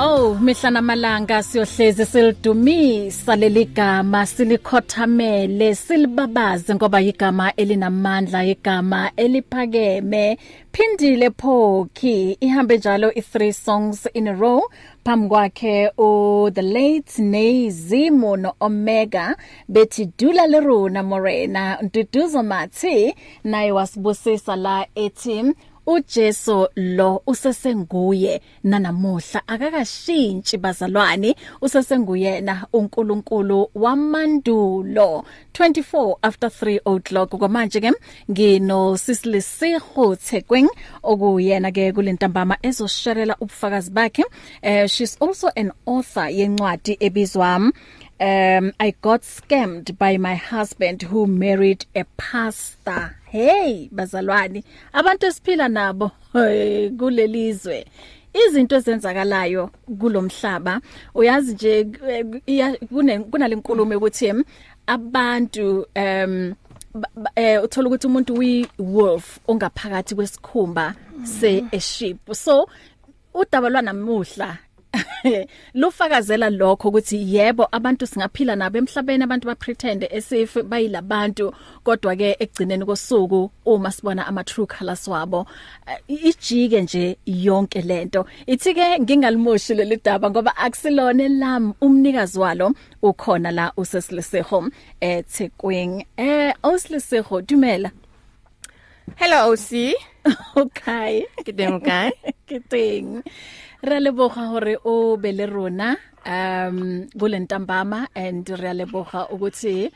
[0.00, 10.38] Oh mihla namalanga siyohlezi silidumisa leligama silikhothamele silibabaze ngoba igama elinamandla igama eliphakeme.
[10.72, 14.62] Phindile phokhi ihambe njalo i3 songs in a row.
[15.04, 19.36] Phambi kwakhe u the late Nezimo no Omega
[19.68, 25.54] bethi dula leruna morena ntuduzo mathi naye wasibusisa la ethi
[25.88, 31.36] uJesu lo usesenguye nanamuhla akakashintshi bazalwane.
[31.60, 35.24] Usesenguyena uNkulunkulu wamandulo.
[35.52, 37.30] 24 after 3 o'clock.
[37.30, 37.92] Kwamanje ke
[38.30, 40.68] ngino Sisilisiho Thekweng
[41.02, 44.24] okuyena ke kulentambama ezosherela ubufakazi bakhe.
[44.62, 47.72] Uh, she's also an author yencwadi ebizwa
[48.20, 53.17] um I got scammed by my husband who married a pastor.
[53.30, 56.10] Hey bazalwane abantu esiphila nabo
[56.98, 57.86] kulelizwe.
[58.32, 60.80] Izinto ezenzakalayo kulomhlaba
[61.14, 61.84] uyazi nje
[63.30, 64.44] kunalenkulumo ukuthi
[64.86, 66.54] abantu um
[67.36, 70.94] eh uthola ukuthi umuntu uyi wolf ongaphakathi kwesikhumba
[71.24, 72.68] se a sheep so
[73.34, 74.58] udaba lwanamuhla
[75.74, 81.52] lufakazela lokho ukuthi yebo abantu singaphila nabo emhlabeni abantu ba pretend esif bayilabantu
[81.84, 85.46] kodwa ke egcineni kosuku uma sibona ama true colors wabo
[86.08, 88.26] ijike nje yonke lento.
[88.46, 96.54] Ithi ke ngingalimoshi leli daba ngoba akusilone lam umnikazi walo ukhona la usesiliseho eThekwing eh
[96.62, 97.90] osiliseho dumela.
[99.16, 99.94] Hello OC
[100.56, 101.24] okay.
[101.44, 102.12] Kae
[102.46, 103.22] ke teng
[103.82, 109.90] re leboga hore o be le rona um kulentambama and re leboga ukuthi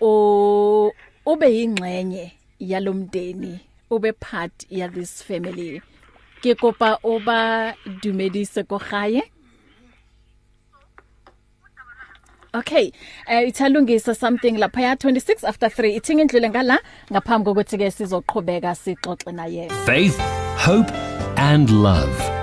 [0.00, 0.92] o
[1.26, 5.80] ube yingxenye yalomdeni ube part ya this family
[6.42, 9.22] ke kopa o ba dumedise go gae
[12.54, 12.92] Okay,
[13.26, 16.78] eh uh, ithalungisa something lapha ya 26 after 3 ithinga indlule ngala
[17.12, 19.72] ngaphambi kokuthi ke sizoqhubeka sixoxe naye.
[19.88, 20.20] Faith,
[20.60, 20.92] hope
[21.36, 22.31] and love.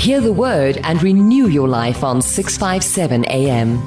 [0.00, 3.78] Hear the word and renew your life on 657 AM.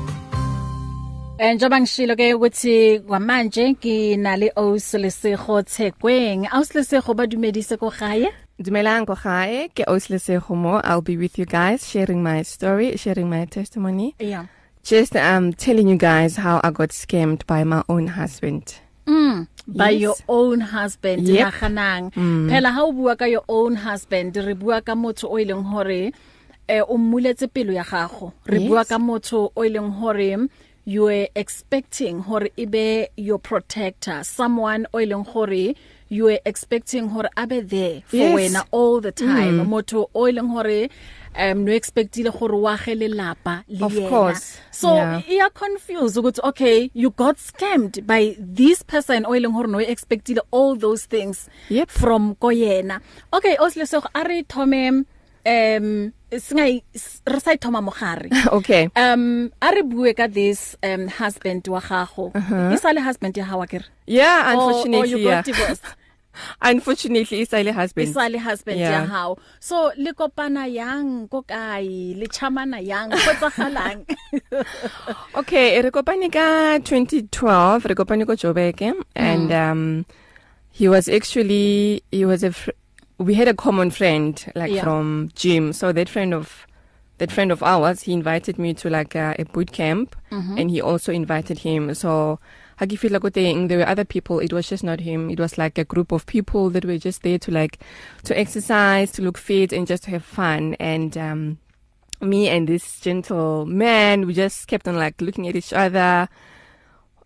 [1.56, 6.48] Njoba ngishilo ke ukuthi kwamanje nginale Osilisigo Thekweng.
[6.54, 8.30] Osilisigo badumedise ko gae.
[8.60, 10.82] Dumelang go gae ke Osilisigo mo.
[10.84, 14.14] I'll be with you guys sharing my story, sharing my testimony.
[14.20, 14.46] Yeah.
[14.84, 18.83] Just um telling you guys how I got scammed by my own husband.
[19.08, 20.02] Mm, by Yes.
[20.02, 21.54] your own husband Yep.
[21.54, 22.12] naganang.
[22.50, 26.12] Phela ha o bua ka your own husband, re bua ka motho o ileng hore
[26.70, 28.32] eh o mmuletse pelo ya gago.
[28.46, 28.70] Re Yes.
[28.70, 30.48] bua ka motho o ileng hore
[30.86, 35.76] you were expecting hore ibe your protector, someone o ileng hore
[36.10, 38.36] you were expecting hore abe there for Yes.
[38.36, 39.60] wena all the time.
[39.64, 39.68] Mm.
[39.68, 40.90] Motho o ileng hore
[41.36, 44.10] um no expectile gore wa ge lelapa le Of yena.
[44.10, 45.22] course, So yeah.
[45.30, 50.76] iya confused ukuthi okay you got scammed by this person oileng hore no expectile all
[50.76, 51.90] those things Yep.
[51.90, 53.00] from koyena
[53.34, 55.06] okay oslesego ari thome
[55.46, 56.84] um singai
[57.28, 58.90] re sa thoma mogare Okay.
[58.96, 62.32] um ari bue ka this um husband wa gago
[62.74, 65.36] isale husband ya hawa kere Yeah, or, or unfortunately, you yeah.
[65.40, 65.86] got divorced
[66.62, 68.08] Unfortunately, Isile husband.
[68.08, 69.06] isale husband ya Yeah.
[69.08, 74.06] hao so le kopana yang ko kae le chamana yang go tsagalang
[75.36, 78.82] Okay, re kopane ka 2012, re kopane ko Joburg
[79.16, 80.06] and um
[80.72, 82.54] he was actually he was a
[83.18, 84.84] we had a common friend like Yeah.
[84.84, 85.72] from gym.
[85.74, 86.66] So that friend of
[87.20, 90.58] that friend of ours, he invited me to like a, a boot camp mm-hmm.
[90.58, 91.94] and he also invited him.
[91.94, 92.40] So
[92.80, 94.40] Hagifila Koteng, there were other people.
[94.40, 95.30] It was just not him.
[95.30, 97.80] It was like a group of people that were just there to like
[98.24, 101.58] to exercise, to look fit and just to have fun and um
[102.24, 106.28] me and this gentle man we just kept on like looking at each other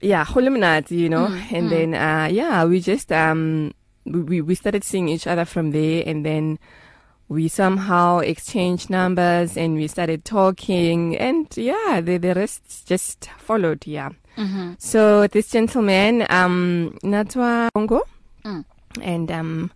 [0.02, 1.70] yeah holiminat you know mm, and mm.
[1.70, 3.74] then uh yeah we just um
[4.06, 6.58] we we started seeing each other from there and then
[7.30, 13.86] we somehow exchanged numbers and we started talking and yeah the the rest just followed
[13.86, 18.02] yeah mhm so this gentleman um natwa Bongo
[18.46, 18.64] Mm.
[19.02, 19.72] and um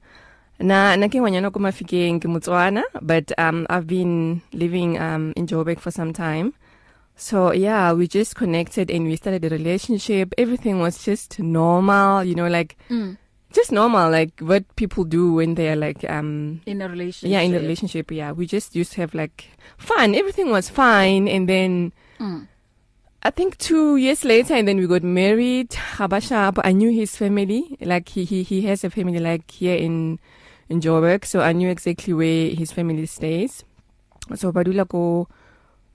[0.61, 5.47] Na na ke ngwanyana ko mafikeng ke Motswana but um I've been living um in
[5.49, 6.53] Joburg for some time.
[7.17, 10.33] So yeah, we just connected and we started a relationship.
[10.37, 13.17] Everything was just normal, you know, like Mm.
[13.53, 17.29] Just normal, like what people do when they're like um In a relationship.
[17.31, 18.11] yeah in a relationship.
[18.11, 19.45] Yeah, we just used to have like
[19.77, 20.15] fun.
[20.15, 22.47] Everything was fine, and then Mm.
[23.23, 25.69] I think two years later, and then we got married.
[25.97, 27.77] Habashab, I knew his family.
[27.81, 30.17] Like he he he has a family like here in
[30.69, 33.63] in Joburg, so I knew exactly where his family stays.
[34.35, 35.27] So Badula go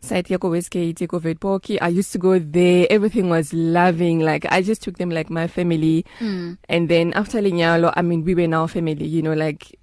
[0.03, 1.79] site ya ko Westgate ko Vetpoki.
[1.81, 2.87] I used to go there.
[2.91, 4.21] Everything was loving.
[4.21, 6.05] Like I just took them like my family.
[6.21, 6.59] Mm.
[6.69, 9.79] And then after Linyalo, I mean, we were now family, you know, like,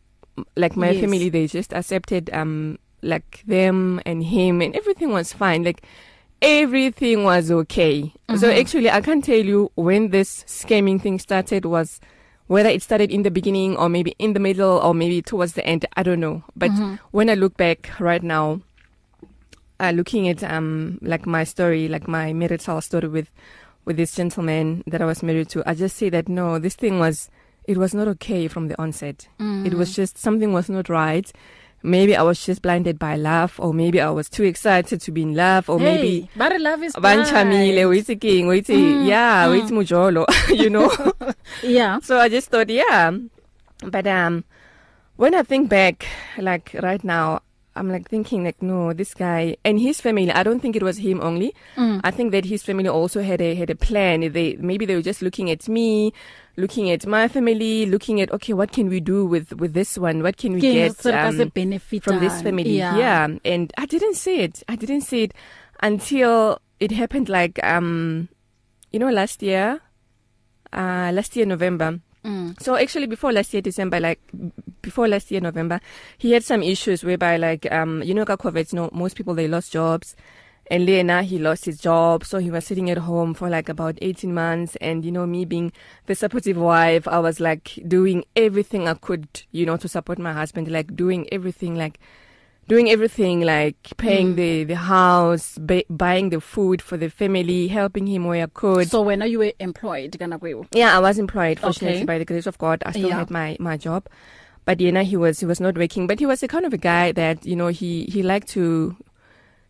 [0.56, 1.02] like my Yes.
[1.02, 5.64] family, they just accepted, um, like them and him and everything was fine.
[5.64, 5.84] Like,
[6.42, 8.12] everything was okay.
[8.36, 8.60] So Mhm.
[8.60, 12.00] actually, I can't tell you when this scamming thing started was
[12.48, 15.66] whether it started in the beginning or maybe in the middle or maybe towards the
[15.66, 15.86] end.
[15.96, 16.44] I don't know.
[16.56, 17.00] But Mhm.
[17.12, 18.60] when I look back right now,
[19.80, 23.30] uh, looking at um like my story, like my marital story with
[23.86, 27.00] with this gentleman that I was married to, I just say that no, this thing
[27.00, 27.30] was
[27.66, 29.28] it was not okay from the onset.
[29.40, 29.66] Mm.
[29.66, 31.32] It was just something was not right.
[31.86, 35.24] Maybe I was just blinded by love, or maybe I was too excited to be
[35.24, 39.52] in love, or hey, maybe but love is banchamile, wait king, wait, Mm, yeah, mm.
[39.52, 40.90] wait mujolo, you know.
[41.62, 42.00] Yeah.
[42.00, 43.12] So I just thought, yeah.
[43.86, 44.46] But um,
[45.18, 46.06] when I think back,
[46.38, 47.42] like right now,
[47.76, 50.32] I'm like thinking like, no, this guy and his family.
[50.32, 51.56] I don't think it was him only.
[51.76, 52.02] Mm.
[52.04, 54.32] I think that his family also had a had a plan.
[54.32, 56.14] They maybe they were just looking at me,
[56.56, 60.22] looking at my family, looking at okay, what can we do with with this one?
[60.22, 62.78] What can we Ke get se re ka se um, benefit from this family?
[62.78, 63.28] Yeah.
[63.44, 64.62] and I didn't see it.
[64.70, 65.34] I didn't see it
[65.82, 67.28] until it happened.
[67.30, 68.30] Like um,
[68.92, 69.82] you know, last year,
[70.72, 72.00] uh, last year November.
[72.26, 72.62] Mm.
[72.62, 74.20] So actually, before last year December, like
[74.82, 75.82] before last year November,
[76.18, 79.48] he had some issues whereby, like, um, you know, COVID, you know, most people they
[79.48, 80.16] lost jobs,
[80.72, 83.98] and Lena he lost his job, so he was sitting at home for like about
[84.02, 85.74] eighteen months, and you know, me being
[86.06, 90.32] the supportive wife, I was like doing everything I could, you know, to support my
[90.32, 92.00] husband, like doing everything, like.
[92.68, 94.36] Doing everything like paying Mm.
[94.38, 98.90] the the house, ba- buying the food for the family, helping him where I could.
[98.90, 100.66] So when you were employed kana kweo.
[100.74, 101.60] Yeah, I was employed.
[101.60, 102.06] Fortunately, Okay.
[102.06, 103.20] by the grace of God, I still Yeah.
[103.20, 104.08] had my my job.
[104.66, 106.08] But Yena, he was he was not working.
[106.08, 108.96] But he was the kind of a guy that you know he he liked to.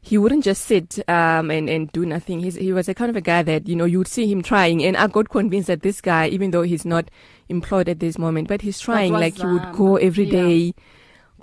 [0.06, 2.42] He wouldn't just sit um and and do nothing.
[2.42, 4.44] He's he was the kind of a guy that you know you would see him
[4.44, 7.10] trying, and I got convinced that this guy, even though he's not
[7.50, 9.14] employed at this moment, but he's trying.
[9.14, 10.42] Like he would um, go every yeah.
[10.44, 10.74] day,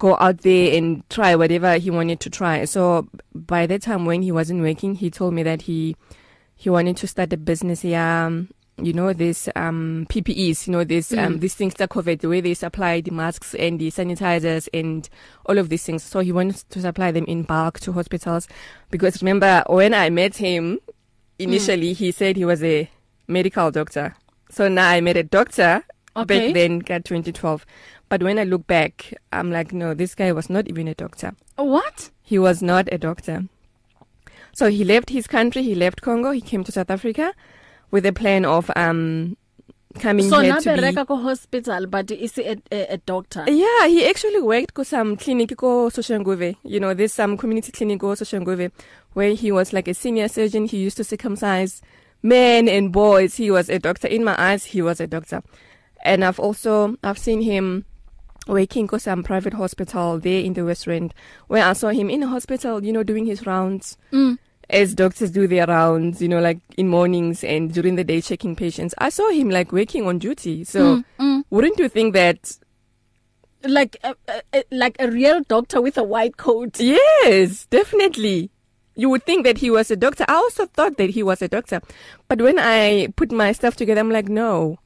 [0.01, 2.65] go out there and try whatever he wanted to try.
[2.65, 5.95] So by that time when he wasn't working, he told me that he
[6.57, 8.01] he wanted to start a business here.
[8.01, 8.49] Um,
[8.83, 11.41] you know this um PPEs, you know this um Mm.
[11.41, 15.07] these things that COVID, the way they supply the masks and the sanitizers and
[15.47, 16.03] all of these things.
[16.03, 18.49] So he wanted to supply them in bulk to hospitals
[18.91, 20.81] because remember when I met him
[21.39, 22.89] initially he said he was a
[23.29, 24.17] medical doctor.
[24.51, 25.85] So now I met a doctor
[26.17, 26.49] Okay.
[26.49, 27.65] back then got 2012.
[28.11, 31.33] But when I look back, I'm like no, this guy was not even a doctor.
[31.57, 32.11] What?
[32.23, 33.45] He was not a doctor.
[34.53, 37.33] So he left his country, he left Congo, he came to South Africa
[37.93, 39.37] with a plan of um
[39.99, 43.45] coming So here to be ko hospital but is a, a, a doctor.
[43.47, 46.57] Yeah, he actually worked ko some clinic ko Soshanguve.
[46.65, 48.73] You know, there's some community clinic ko Soshanguve
[49.13, 50.67] where he was like a senior surgeon.
[50.67, 51.81] He used to circumcise
[52.23, 53.37] men and boys.
[53.37, 54.09] He was a doctor.
[54.09, 55.43] In my eyes, he was a doctor.
[56.03, 57.85] And I've also I've seen him
[58.51, 61.15] working ko some private hospital there in the West Rand
[61.47, 64.39] where I saw him in a hospital, you know, doing his rounds Mm.
[64.69, 68.55] as doctors do their rounds, you know, like in mornings and during the day checking
[68.57, 68.95] patients.
[68.99, 70.65] I saw him like working on duty.
[70.65, 71.45] So Mm, mm.
[71.51, 72.53] wouldn't you think that
[73.63, 74.15] Like a,
[74.55, 76.81] a, like a real doctor with a white coat.
[76.81, 78.49] Yes, definitely.
[78.97, 80.25] You would think that he was a doctor.
[80.29, 81.81] I also thought that he was a doctor.
[82.29, 84.79] But when I put my stuff together, I'm like, no,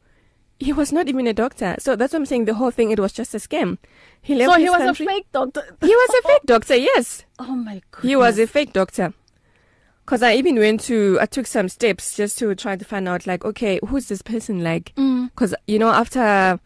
[0.64, 1.76] he was not even a doctor.
[1.78, 2.46] So that's what I'm saying.
[2.46, 3.78] The whole thing, it was just a scam.
[4.22, 5.06] He left So he was country.
[5.06, 5.62] a fake doctor.
[5.80, 7.24] He was a fake doctor, yes.
[7.38, 8.02] Oh my god.
[8.02, 9.12] He was a fake doctor.
[10.04, 13.26] Because I even went to, I took some steps just to try to find out,
[13.26, 14.92] like, okay, who's this person like?
[14.96, 15.30] Mm.
[15.30, 16.60] Because, you know, after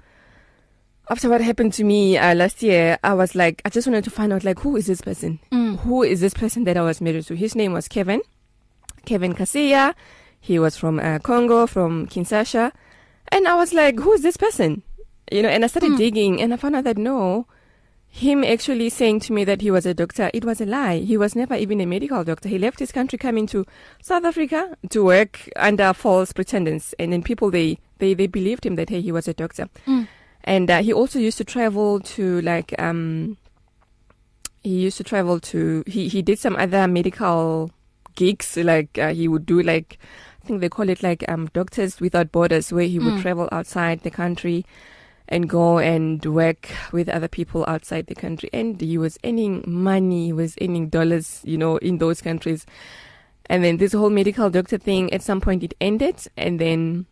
[1.11, 4.11] after what happened to me uh, last year, I was like, I just wanted to
[4.11, 5.39] find out, like, who is this person?
[5.51, 5.79] Mm.
[5.81, 7.35] Who is this person that I was married to?
[7.35, 8.21] His name was Kevin,
[9.07, 9.95] Kevin Kasia.
[10.41, 12.73] He was from uh, Congo, from Kinshasa.
[13.31, 14.83] And I was like, who is this person?
[15.31, 15.99] You know, and I started Mm.
[15.99, 17.47] digging and I found out that no,
[18.09, 20.99] him actually saying to me that he was a doctor, it was a lie.
[21.01, 22.49] He was never even a medical doctor.
[22.49, 23.67] He left his country coming to
[24.03, 26.95] South Africa to work under false pretensions.
[26.99, 29.69] And then people, they, they, they believed him that, hey, he was a doctor.
[29.87, 30.09] Mm.
[30.45, 33.37] and uh, he also used to travel to like um
[34.63, 37.71] he used to travel to he he did some other medical
[38.15, 39.99] gigs like uh, he would do like
[40.49, 43.23] think they call it like um doctors without borders where he would Mm.
[43.23, 44.65] travel outside the country
[45.29, 48.49] and go and work with other people outside the country.
[48.53, 52.65] And he was earning money he was earning dollars you know in those countries.
[53.51, 57.07] And then this whole medical doctor thing at some point it ended and then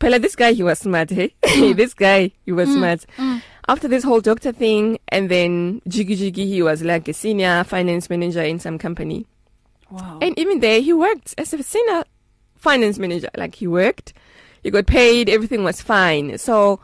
[0.00, 1.34] Pella, this guy he was smart hey?
[1.74, 3.06] This guy he was Mm, smart.
[3.16, 3.42] Mm.
[3.68, 8.10] after this whole doctor thing and then jiggy jiggy he was like a senior finance
[8.10, 9.26] manager in some company.
[9.90, 10.18] Wow.
[10.20, 12.04] and even there he worked as a senior
[12.64, 14.12] finance manager like he worked
[14.62, 16.38] he got paid everything was fine.
[16.38, 16.80] So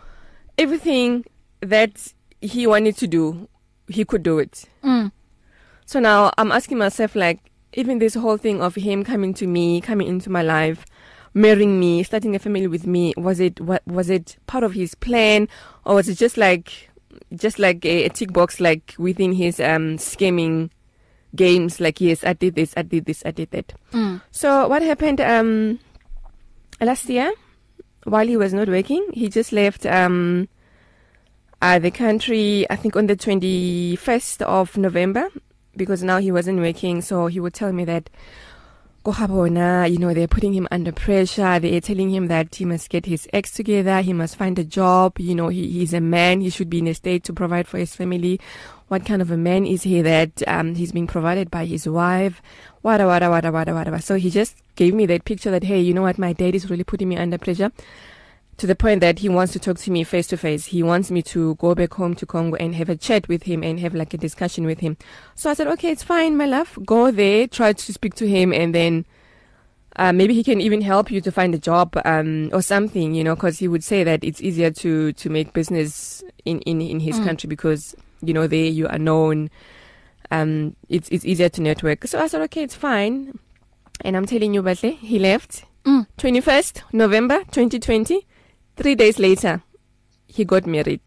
[0.59, 1.25] everything
[1.61, 3.49] that he wanted to do
[3.89, 4.65] he could do it.
[4.85, 5.11] Mm.
[5.85, 9.81] so now i'm asking myself like even this whole thing of him coming to me
[9.81, 10.85] coming into my life
[11.35, 14.95] marrying me starting a family with me was it what was it part of his
[14.95, 15.49] plan?
[15.85, 16.91] Or was it just like
[17.35, 20.71] just like a, a tick box like within his um scheming
[21.37, 24.21] games like yes i did this i did this i did that Mm.
[24.31, 25.79] so what happened um
[26.81, 27.33] last year
[28.05, 30.49] while he was not working he just left um
[31.63, 35.29] uh, the country I think on the 21st of November
[35.77, 38.09] because now he wasn't working so he would tell me that
[39.05, 41.59] Kohabona, you know, they're putting him under pressure.
[41.59, 44.03] They're telling him that he must get his ex together.
[44.03, 45.19] He must find a job.
[45.19, 46.43] You know, he, he's a man.
[46.43, 48.39] He should be in a state to provide for his family.
[48.91, 52.43] What kind of a man is he that um, he's being provided by his wife?
[52.83, 54.03] Wada, wada, wada, wada, wada.
[54.03, 56.19] So he just gave me that picture that, hey, you know what?
[56.19, 57.71] My dad is really putting me under pressure
[58.57, 60.67] to the point that he wants to talk to me face to face.
[60.67, 63.63] He wants me to go back home to Congo and have a chat with him
[63.63, 64.97] and have like a discussion with him.
[65.37, 66.77] So I said, okay, it's fine, my love.
[66.85, 69.07] Go there, try to speak to him, and then
[69.95, 73.23] uh, maybe he can even help you to find a job um, or something, you
[73.23, 76.99] know, because he would say that it's easier to to make business in in in
[76.99, 77.25] his Mm.
[77.25, 79.51] country because you know there you are known.
[80.31, 82.07] Um, it's it's easier to network.
[82.07, 83.39] So I said, okay, it's fine.
[84.03, 85.65] And I'm telling you, Batle, he left.
[85.85, 86.07] Mm.
[86.19, 88.27] 21st November 2020.
[88.77, 89.63] Three days later,
[90.27, 91.03] he got married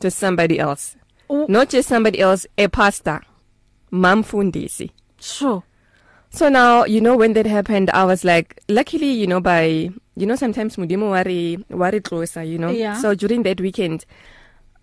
[0.00, 0.96] to somebody else.
[1.30, 1.46] Oh.
[1.48, 3.22] Not just somebody else, a pastor.
[3.92, 4.90] Mamfundisi.
[5.20, 5.62] Sure.
[6.30, 10.26] So now, you know, when that happened, I was like, luckily, you know, by, you
[10.26, 12.70] know, sometimes Mudimu wari, wari closer, you know.
[12.70, 13.00] Yeah.
[13.00, 14.04] So during that weekend,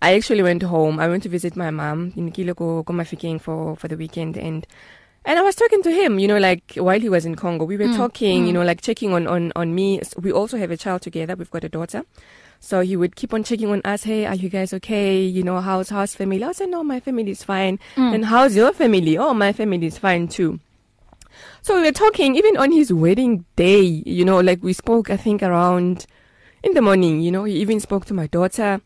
[0.02, 1.00] I actually went home.
[1.00, 4.66] I went to visit my mom in Kiloko, Komafiking for, for the weekend and,
[5.24, 7.76] and I was talking to him, you know, like while he was in Congo, we
[7.76, 8.46] were Mm, talking, mm.
[8.46, 10.00] you know, like checking on, on, on me.
[10.00, 11.34] S- We also have a child together.
[11.34, 12.04] We've got a daughter.
[12.60, 14.04] So he would keep on checking on us.
[14.04, 15.20] Hey, are you guys okay?
[15.24, 16.44] You know, how's, how's family?
[16.44, 17.78] I said, no, my family is fine.
[17.96, 18.14] Mm.
[18.14, 19.18] And how's your family?
[19.18, 20.60] Oh, my family is fine too.
[21.62, 25.16] So we were talking even on his wedding day, you know, like we spoke, I
[25.16, 26.06] think around
[26.62, 28.80] in the morning, you know, he even spoke to my daughter,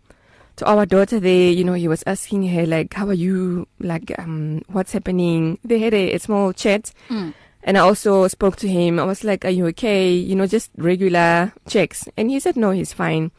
[0.61, 3.67] to our daughter there, you know, he was asking her like, how are you?
[3.81, 5.59] Like, um, what's happening?
[5.64, 7.33] They had a, a small chat Mm.
[7.64, 8.99] and I also spoke to him.
[9.00, 10.12] I was like, are you okay?
[10.12, 12.07] You know, just regular checks.
[12.17, 13.31] And he said, no, he's fine.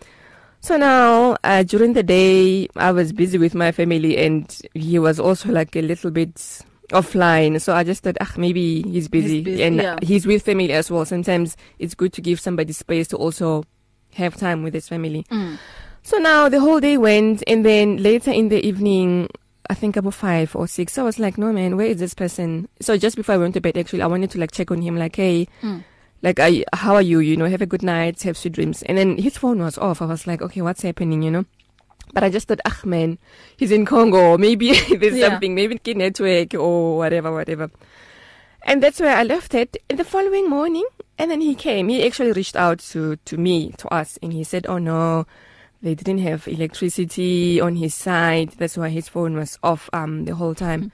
[0.62, 5.20] So now, uh, during the day, I was busy with my family and he was
[5.20, 6.36] also like a little bit
[6.90, 7.62] offline.
[7.62, 9.42] So I just thought, ah, maybe he's busy.
[9.42, 9.98] busy, and yeah.
[10.02, 11.06] he's with family as well.
[11.06, 13.64] Sometimes it's good to give somebody space to also
[14.14, 15.26] have time with his family.
[15.32, 15.58] Mm.
[16.04, 19.30] So now the whole day went, and then later in the evening,
[19.70, 22.68] I think about five or six, I was like, no man, where is this person?
[22.82, 24.98] So just before I went to bed, actually, I wanted to like check on him,
[24.98, 25.84] like, hey, Mm.
[26.24, 27.20] like, you, how are you?
[27.20, 28.82] You know, have a good night, have sweet dreams.
[28.84, 30.02] And then his phone was off.
[30.02, 31.22] I was like, okay, what's happening?
[31.22, 31.46] You know.
[32.14, 33.18] But I just thought, ah man,
[33.56, 34.38] he's in Congo.
[34.46, 35.30] Maybe there's Yeah.
[35.30, 37.70] something, maybe kid network or whatever, whatever.
[38.64, 39.78] And that's where I left it.
[39.90, 40.86] In the following morning,
[41.18, 41.88] and then he came.
[41.88, 45.26] He actually reached out to to me, to us, and he said, "Oh no,
[45.82, 48.52] they didn't have electricity on his side.
[48.58, 50.92] That's why his phone was off um the whole time."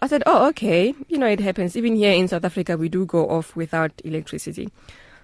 [0.00, 0.94] I said, "Oh, okay.
[1.08, 1.76] You know, it happens.
[1.76, 4.68] Even here in South Africa, we do go off without electricity."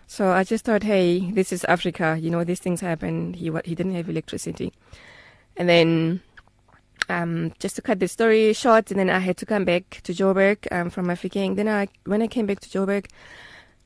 [0.06, 2.18] So I just thought, "Hey, this is Africa.
[2.20, 3.34] You know, these things happen.
[3.34, 4.72] He he didn't have electricity."
[5.56, 6.20] And then
[7.08, 10.12] um, just to cut the story short, and then I had to come back to
[10.12, 11.56] Joburg um, from Afriking.
[11.56, 13.06] Then I, when I came back to Joburg,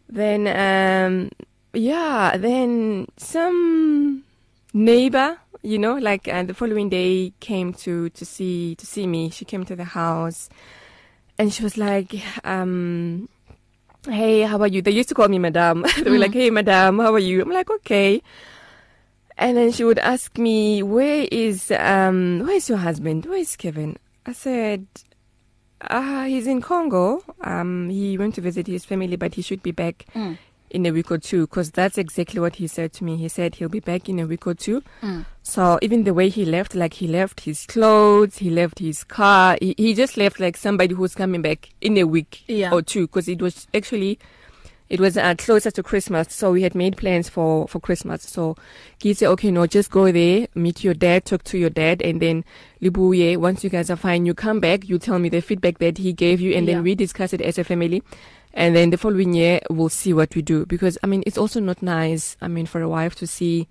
[0.08, 1.30] then um,
[1.73, 4.25] yeah, then some
[4.72, 9.30] neighbor, you know, like uh, the following day came to to see to see me.
[9.30, 10.48] She came to the house,
[11.38, 12.14] and she was like,
[12.46, 13.28] um,
[14.08, 15.82] "Hey, how are you?" They used to call me Madame.
[15.96, 16.20] they were Mm.
[16.20, 18.22] like, "Hey, Madame, how are you?" I'm like, "Okay."
[19.37, 23.26] And then she would ask me, "Where is um where is your husband?
[23.26, 23.96] Where is Kevin?"
[24.26, 24.87] I said,
[25.80, 27.22] "Ah, he's in Congo.
[27.40, 30.38] Um he went to visit his family, but he should be back Mm.
[30.70, 33.16] In a week or two because that's exactly what he said to me.
[33.16, 34.82] He said he'll be back in a week or two.
[35.02, 35.25] Mm.
[35.42, 39.56] So even the way he left, like he left his clothes, he left his car,
[39.60, 42.72] he, he just left like somebody who's coming back in a week Yeah.
[42.72, 44.18] or two because it was actually
[44.90, 48.22] it was uh, closer to Christmas, so we had made plans for for Christmas.
[48.22, 48.56] So
[48.98, 52.22] he said, okay, no, just go there, meet your dad, talk to your dad, and
[52.22, 52.42] then
[52.80, 53.37] Libuye.
[53.37, 56.14] Once you guys are fine, you come back, you tell me the feedback that he
[56.14, 56.76] gave you, and Yeah.
[56.76, 58.02] then we discuss it as a family.
[58.58, 61.60] And then the following year, we'll see what we do because I mean, it's also
[61.60, 62.36] not nice.
[62.42, 63.68] I mean, for a wife to see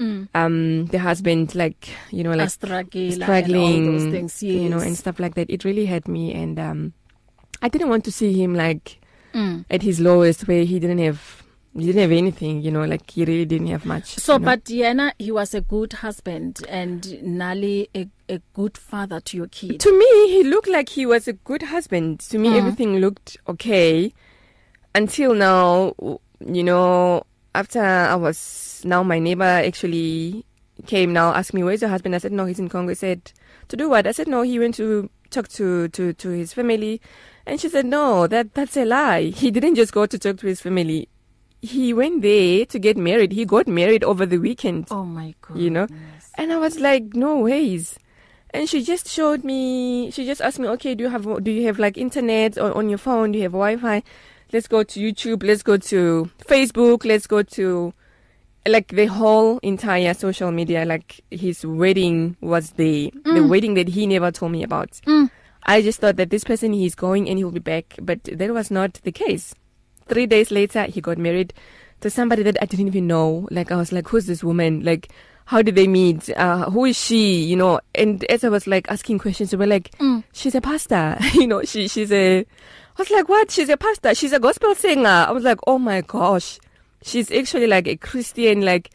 [0.00, 0.28] Mm.
[0.34, 4.42] um the husband like you know like struggling, and all those things.
[4.42, 4.62] Yes.
[4.62, 5.50] you know, and stuff like that.
[5.50, 6.92] It really hurt me, and um,
[7.60, 8.96] I didn't want to see him like
[9.34, 9.64] Mm.
[9.70, 11.42] at his lowest where he didn't have
[11.76, 14.44] he didn't have anything you know like he really didn't have much So, you know.
[14.46, 19.48] but Yena, he was a good husband and Nali a, a good father to your
[19.48, 19.80] kid.
[19.80, 22.58] to me he looked like he was a good husband to me Mm.
[22.58, 24.12] everything looked okay
[24.94, 25.92] until now
[26.40, 27.22] you know
[27.54, 30.44] after i was now my neighbor actually
[30.86, 33.32] came now asked me where's your husband i said no he's in congo he said
[33.68, 37.00] to do what i said no he went to talk to to to his family
[37.46, 40.46] and she said no that that's a lie he didn't just go to talk to
[40.46, 41.08] his family
[41.62, 45.58] he went there to get married he got married over the weekend Oh my god.
[45.58, 45.86] You know?
[46.38, 47.98] And I was like, no ways.
[48.52, 50.10] And she just showed me.
[50.10, 52.88] She just asked me, okay, do you have do you have like internet or on
[52.88, 53.32] your phone?
[53.32, 54.02] Do you have Wi-Fi?
[54.52, 55.44] Let's go to YouTube.
[55.44, 57.04] Let's go to Facebook.
[57.04, 57.94] Let's go to
[58.66, 60.84] like the whole entire social media.
[60.84, 64.90] Like his wedding was the the wedding that he never told me about.
[65.06, 65.30] Mm.
[65.62, 68.70] I just thought that this person he's going and he'll be back, but that was
[68.70, 69.54] not the case.
[70.06, 71.54] Three days later, he got married
[72.00, 73.46] to somebody that I didn't even know.
[73.50, 74.82] Like I was like, who's this woman?
[74.82, 75.10] Like,
[75.50, 76.30] how did they meet?
[76.30, 77.42] Uh, who is she?
[77.42, 77.80] You know.
[77.92, 80.22] And as I was like asking questions, they were like, Mm.
[80.32, 81.18] she's a pastor.
[81.34, 82.40] you know, she she's a.
[82.40, 82.44] I
[83.02, 83.50] was like, what?
[83.50, 84.14] She's a pastor.
[84.14, 85.08] She's a gospel singer.
[85.28, 86.60] I was like, oh my gosh,
[87.02, 88.60] she's actually like a Christian.
[88.60, 88.90] Like,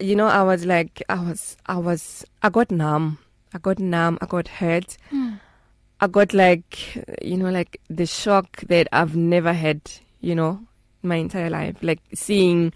[0.00, 3.18] you know, I was like, I was, I was, I got numb.
[3.54, 4.18] I got numb.
[4.20, 4.96] I got hurt.
[5.12, 5.38] Mm.
[6.00, 9.82] I got like, you know, like the shock that I've never had,
[10.20, 10.60] you know,
[11.02, 11.76] my entire life.
[11.80, 12.72] Like seeing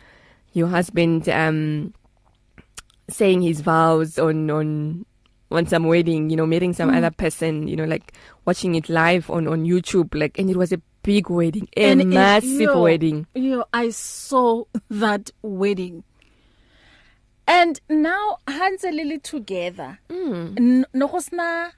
[0.52, 1.92] your husband um
[3.08, 5.04] saying his vows on on
[5.50, 6.96] on some wedding, you know, meeting some Mm.
[6.98, 8.12] other person, you know, like
[8.46, 12.00] watching it live on on YouTube, like, and it was a big wedding, a And
[12.00, 13.26] it- massive yo, wedding.
[13.34, 16.02] You know, I saw that wedding.
[17.48, 19.98] And now Hans and Lily together.
[20.08, 20.84] Mm.
[20.92, 21.70] No go sna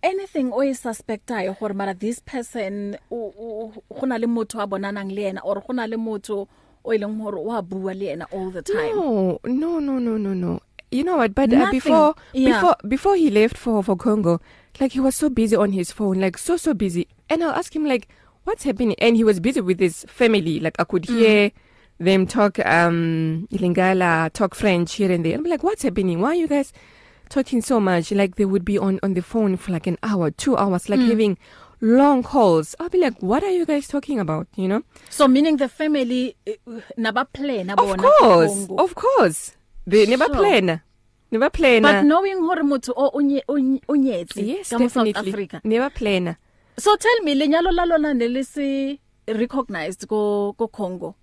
[0.00, 4.66] anything o e suspectayo gore mara this person o o- go na le motho a
[4.68, 6.46] bonanang le ena or go na le motho
[6.84, 8.94] o ileng hore wa bua le ena all the time.
[8.94, 10.60] No, no, no, no, no, no.
[10.90, 11.34] You know what?
[11.34, 12.52] But uh, before, Yeah.
[12.52, 14.40] before, before he left for for Congo,
[14.80, 17.06] like he was so busy on his phone, like so so busy.
[17.28, 18.08] And I'll ask him like,
[18.44, 20.60] "What's happening?" And he was busy with his family.
[20.60, 21.18] Like I could Mm.
[21.18, 21.50] hear
[22.00, 25.36] them talk um Lingala, talk French here and there.
[25.36, 26.20] I'm like, "What's happening?
[26.20, 26.72] Why are you guys
[27.28, 30.30] talking so much?" Like they would be on on the phone for like an hour,
[30.30, 31.08] two hours, like Mm.
[31.08, 31.38] having
[31.82, 32.74] long calls.
[32.80, 34.82] I'll be like, "What are you guys talking about?" You know.
[35.10, 36.56] So meaning the family eh,
[36.96, 39.52] naba plan Of course, of course.
[39.88, 40.36] They never Sure.
[40.36, 40.80] plan.
[41.30, 41.82] Never plan.
[41.82, 45.16] But knowing hore motho o o nye- o nye- o nyetse yes, ka mo South.
[45.16, 45.60] Africa.
[45.64, 46.36] Never plan.
[46.78, 51.14] So tell me lenyalo la lona ne le se recognized go go Congo.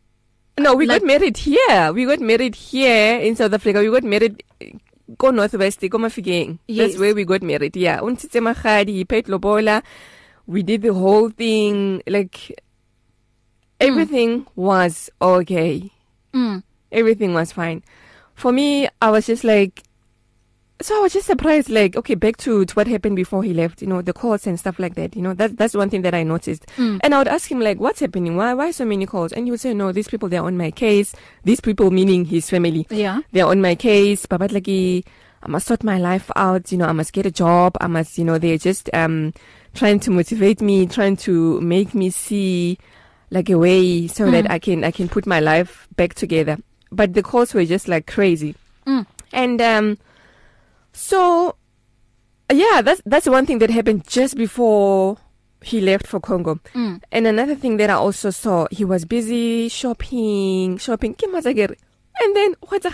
[0.58, 1.92] No, we Like- got married here.
[1.94, 3.80] We got married here in South Africa.
[3.82, 4.72] We got married eh,
[5.18, 6.60] go northwest, go Mafikeng.
[6.68, 6.78] Yes.
[6.92, 7.76] That's where we got married.
[7.76, 8.00] Yeah.
[8.02, 9.82] Untitse Magadi, paid lobola.
[10.48, 12.02] We did the whole thing.
[12.08, 12.54] Like
[13.80, 15.92] everything was okay.
[16.34, 16.64] Mm.
[16.92, 17.82] everything was fine.
[18.36, 19.84] For me, I was just like,
[20.82, 23.82] so I was just surprised, like, okay, back to, to what happened before he left,
[23.82, 26.14] you know, the calls and stuff like that, you know, that, that's one thing that
[26.14, 26.66] I noticed.
[26.76, 27.00] Mm.
[27.02, 28.36] And I would ask him, like, what's happening?
[28.36, 29.32] Why, why so many calls?
[29.32, 31.16] And he would say, no, these people, they're on my case.
[31.46, 33.22] These people, meaning his family, Yeah.
[33.32, 34.26] they're on my case.
[34.26, 35.06] Babat lagi,
[35.44, 37.78] I must sort my life out, you know, I must get a job.
[37.80, 39.34] I must, you know, they're just, um,
[39.76, 42.78] trying to motivate me, trying to make me see
[43.32, 44.32] like a way so Mm.
[44.32, 46.58] that I can, I can put my life back together.
[46.92, 48.56] But the calls were just like crazy.
[48.86, 49.06] Mm.
[49.34, 49.98] And, um,
[50.94, 51.56] so,
[52.52, 55.18] yeah, that's, that's one thing that happened just before
[55.62, 56.60] he left for Congo.
[56.74, 57.02] Mm.
[57.12, 61.16] And another thing that I also saw, he was busy shopping, shopping.
[62.22, 62.92] And then, what's a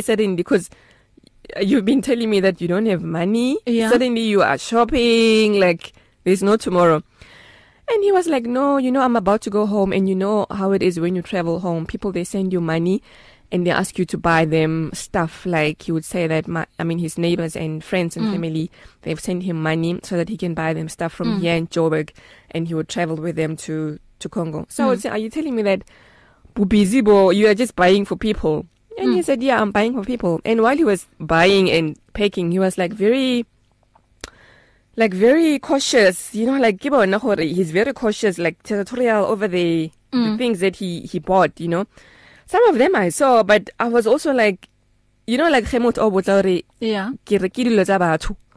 [0.00, 0.70] suddenly because
[1.60, 3.58] you've been telling me that you don't have money.
[3.66, 3.90] Yeah.
[3.90, 5.92] Suddenly you are shopping, like
[6.24, 7.02] there's no tomorrow.
[7.92, 9.92] And he was like, no, you know, I'm about to go home.
[9.92, 11.84] And you know how it is when you travel home.
[11.84, 13.02] People, they send you money
[13.50, 15.44] and they ask you to buy them stuff.
[15.44, 18.32] Like he would say that, my, I mean, his neighbors and friends and Mm.
[18.32, 18.70] family,
[19.02, 21.40] they've sent him money so that he can buy them stuff from Mm.
[21.40, 22.12] here in Joburg.
[22.50, 24.64] And he would travel with them to, to Congo.
[24.70, 24.86] So mm.
[24.86, 25.82] I would say, are you telling me that
[26.66, 28.64] busy bo you are just buying for people?
[28.96, 29.16] And mm.
[29.16, 30.40] he said, yeah, I'm buying for people.
[30.46, 33.44] And while he was buying and packing, he was like very
[34.96, 39.90] like very cautious, you know, like Kibo Nahori, he's very cautious, like territorial over the,
[40.12, 40.32] mm.
[40.32, 41.86] the things that he, he bought, you know.
[42.46, 44.68] Some of them I saw, but I was also like,
[45.26, 47.12] you know, like Khemot Obotlari, yeah.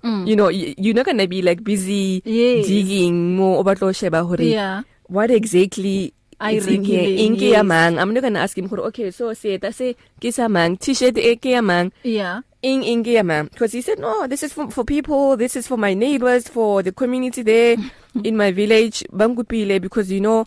[0.03, 0.27] Mm.
[0.27, 2.67] You know, you're not gonna be like busy yes.
[2.67, 4.83] digging more about yeah.
[5.07, 7.55] what exactly I inke yes.
[7.55, 10.51] ya mang i'm not going to ask him okay so say ta se ke sa
[10.51, 14.53] mang t-shirt e ke ya mang yeah in mang because he said no this is
[14.53, 17.77] for, for people this is for my neighbors for the community there
[18.23, 20.45] in my village bangupile because you know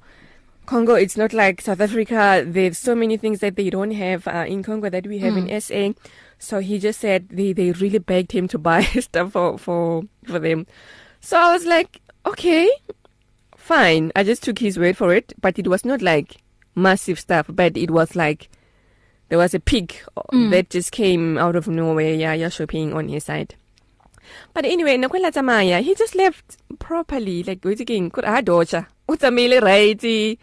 [0.68, 2.44] Congo, it's not like South Africa.
[2.46, 5.48] There's so many things that they don't have uh, in Congo that we have mm.
[5.48, 5.98] in SA.
[6.38, 10.38] So he just said they, they really begged him to buy stuff for, for, for
[10.38, 10.66] them.
[11.20, 12.70] So I was like, okay,
[13.56, 14.12] fine.
[14.14, 16.42] I just took his word for it, but it was not like
[16.74, 18.50] massive stuff, but it was like
[19.28, 19.94] there was a pig
[20.32, 20.50] mm.
[20.50, 22.14] that just came out of nowhere.
[22.14, 23.54] Yeah, you're shopping on his side.
[24.52, 27.42] But anyway, nakwela tsamaya, he just left properly.
[27.42, 28.86] Like, wait again, could I docha?
[29.08, 30.38] Utamile right.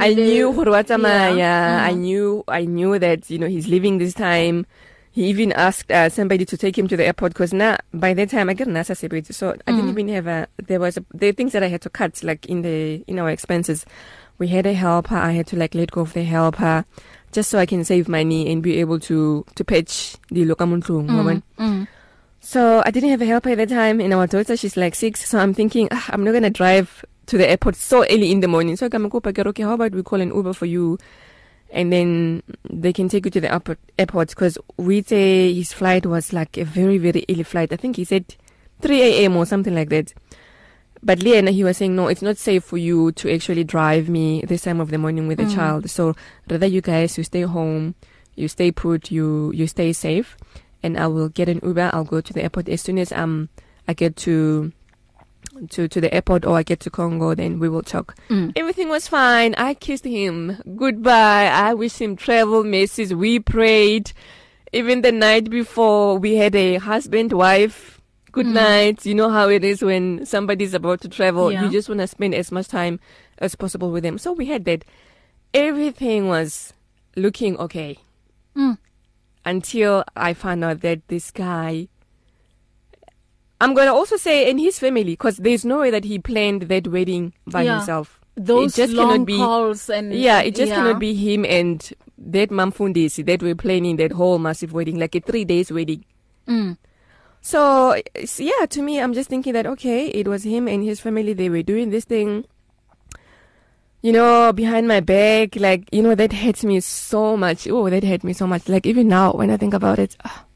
[0.00, 1.36] I knew gore wa tsamaya.
[1.36, 1.80] Yeah.
[1.80, 1.88] Mm.
[1.88, 4.66] I knew, I knew that, you know, he's leaving this time.
[5.12, 8.30] He even asked uh, somebody to take him to the airport because now by that
[8.30, 9.60] time I get nasa separate, so mm.
[9.64, 10.48] I didn't even have a.
[10.56, 13.30] There was a, are things that I had to cut like in the in our
[13.30, 13.86] expenses.
[14.38, 15.14] We had a helper.
[15.14, 16.84] I had to like let go of the helper
[17.34, 21.04] just so I can save money and be able to to patch the lokamuntu.
[21.04, 21.42] Mm.
[21.58, 21.88] Mm.
[22.40, 25.28] So I didn't have a helper at the time, and our daughter she's like six.
[25.28, 28.48] So I'm thinking ah, I'm not gonna drive to the airport so early in the
[28.48, 28.76] morning.
[28.76, 30.98] So I'm going to okay, how about we call an Uber for you?
[31.74, 36.32] and then they can take you to the airport because we say his flight was
[36.32, 37.72] like a very very early flight.
[37.72, 38.36] I think he said
[38.80, 39.36] 3 a.m.
[39.36, 40.14] or something like that.
[41.04, 44.42] But Liana, he was saying, no, it's not safe for you to actually drive me
[44.48, 45.54] this time of the morning with a Mm.
[45.54, 45.90] child.
[45.90, 46.14] So
[46.48, 47.94] rather you guys, you stay home,
[48.36, 50.36] you stay put, you you stay safe,
[50.82, 51.90] and I will get an Uber.
[51.92, 53.48] I'll go to the airport as soon as um
[53.86, 54.72] I get to
[55.70, 57.34] to to the airport or I get to Congo.
[57.34, 58.16] Then we will talk.
[58.30, 58.52] Mm.
[58.56, 59.54] Everything was fine.
[59.56, 61.46] I kissed him goodbye.
[61.52, 63.14] I wish him travel messes.
[63.14, 64.12] We prayed.
[64.72, 67.93] Even the night before, we had a husband wife
[68.34, 68.52] good Mm.
[68.52, 69.06] night.
[69.06, 71.52] You know how it is when somebody's about to travel.
[71.52, 71.62] Yeah.
[71.64, 72.98] You just want to spend as much time
[73.38, 74.18] as possible with them.
[74.18, 74.84] So we had that.
[75.54, 76.72] Everything was
[77.16, 77.98] looking okay
[78.56, 78.76] Mm.
[79.46, 81.88] until I found out that this guy.
[83.60, 86.62] I'm going to also say in his family because there's no way that he planned
[86.62, 87.76] that wedding by Yeah.
[87.78, 88.20] himself.
[88.36, 90.76] Those just long cannot be- calls and Yeah, it just yeah.
[90.82, 91.78] cannot be him and
[92.18, 96.04] that Mamfundisi that were planning that whole massive wedding, like a three days wedding.
[96.48, 96.76] Mm.
[97.44, 98.00] So
[98.38, 101.34] yeah, to me, I'm just thinking that okay, it was him and his family.
[101.34, 102.46] They were doing this thing,
[104.00, 105.54] you know, behind my back.
[105.54, 107.68] Like you know, that hurts me so much.
[107.68, 108.66] Oh, that hurt me so much.
[108.66, 110.46] Like even now, when I think about it, ah,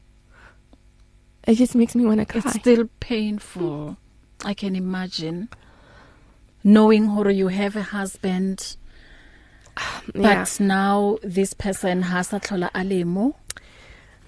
[1.43, 2.41] it just makes me want to cry.
[2.43, 3.97] It's still painful.
[4.43, 5.49] I can imagine
[6.63, 8.77] knowing how you have a husband,
[10.15, 13.35] yeah, but now this person has a tlhola a le mo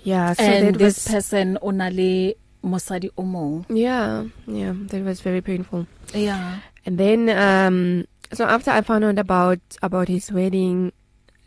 [0.04, 0.34] yeah.
[0.34, 3.65] So and this was, person o na le mosadi o mong.
[3.69, 4.74] yeah, yeah.
[4.76, 5.88] That was very painful.
[6.13, 6.60] Yeah.
[6.86, 10.91] And then um so after I found out about about his wedding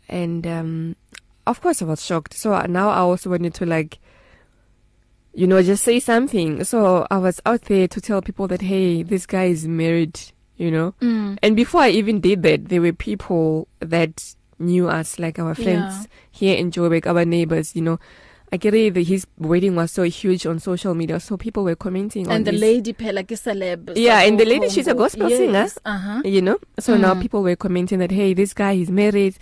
[0.09, 0.95] and um
[1.47, 2.33] of course I was shocked.
[2.33, 3.99] So now I also wanted to like
[5.33, 6.63] you know just say something.
[6.63, 10.19] So I was out there to tell people that hey, this guy is married,
[10.57, 10.93] you know.
[11.01, 11.37] Mm.
[11.43, 15.93] And before I even did that, there were people that knew us like our friends
[15.95, 16.05] Yeah.
[16.31, 17.99] here in Joburg, our neighbors, you know.
[18.55, 21.75] I get it, that his wedding was so huge on social media, so people were
[21.75, 23.91] commenting on And the his lady phela ke celeb.
[23.99, 25.39] Yeah, sa and the lady, she's a gospel yes.
[25.43, 25.67] singer.
[25.85, 26.21] Uh-huh.
[26.23, 27.21] you know so now Mm.
[27.21, 29.35] people were commenting that hey this guy is married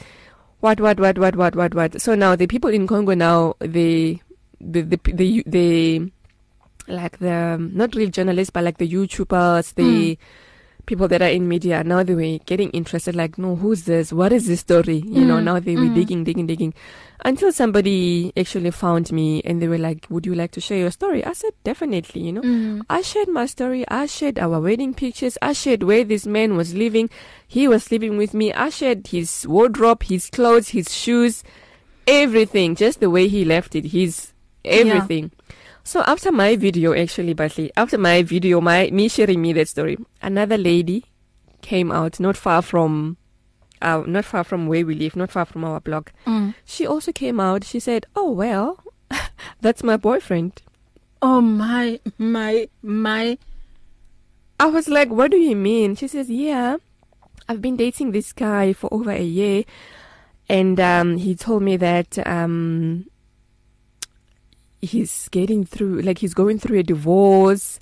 [0.66, 4.22] what what what what what what what so now the people in congo now they
[4.60, 6.12] the the the, the
[6.88, 10.18] like the not real journalists but like the youtubers the
[10.86, 14.34] people that are in media now they were getting interested like no who's this what
[14.34, 15.96] is this story you know Mm, now they were mm.
[15.96, 16.74] digging digging digging
[17.26, 20.92] until somebody actually found me and they were like would you like to share your
[20.92, 22.82] story i said definitely you know Mm.
[22.90, 23.86] I shared my story.
[23.88, 25.38] I shared our wedding pictures.
[25.42, 27.10] I shared where this man was living.
[27.48, 28.52] He was living with me.
[28.54, 31.44] I shared his wardrobe, his clothes, his shoes,
[32.08, 33.86] everything, just the way he left it.
[33.86, 34.34] His
[34.66, 35.32] everything.
[35.84, 39.98] So after my video, actually, Batley, after my video, my me sharing me that story,
[40.22, 41.06] another lady
[41.62, 43.18] came out not far from,
[43.82, 46.14] uh, not far from where we live, not far from our block.
[46.26, 46.56] Mm.
[46.64, 47.64] She also came out.
[47.66, 48.84] She said, "Oh well,
[49.62, 50.62] that's my boyfriend."
[51.22, 53.38] Oh my my my
[54.60, 55.96] I was like, what do you mean?
[55.96, 56.78] She says, yeah.
[57.50, 59.66] I've been dating this guy for over a year,
[60.48, 63.06] and um, he told me that um,
[64.84, 67.80] he's getting through, like he's going through a divorce.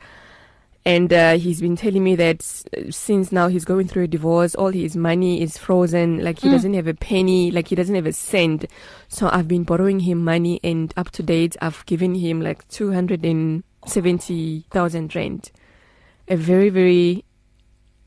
[0.84, 2.42] And uh, he's been telling me that
[2.90, 6.24] since now he's going through a divorce, all his money is frozen.
[6.24, 6.52] Like he Mm.
[6.54, 8.66] doesn't have a penny, like he doesn't have a cent.
[9.08, 12.94] So I've been borrowing him money, and up to date, I've given him like two
[12.94, 15.52] hundred and seventy thousand rand.
[16.28, 17.26] A very very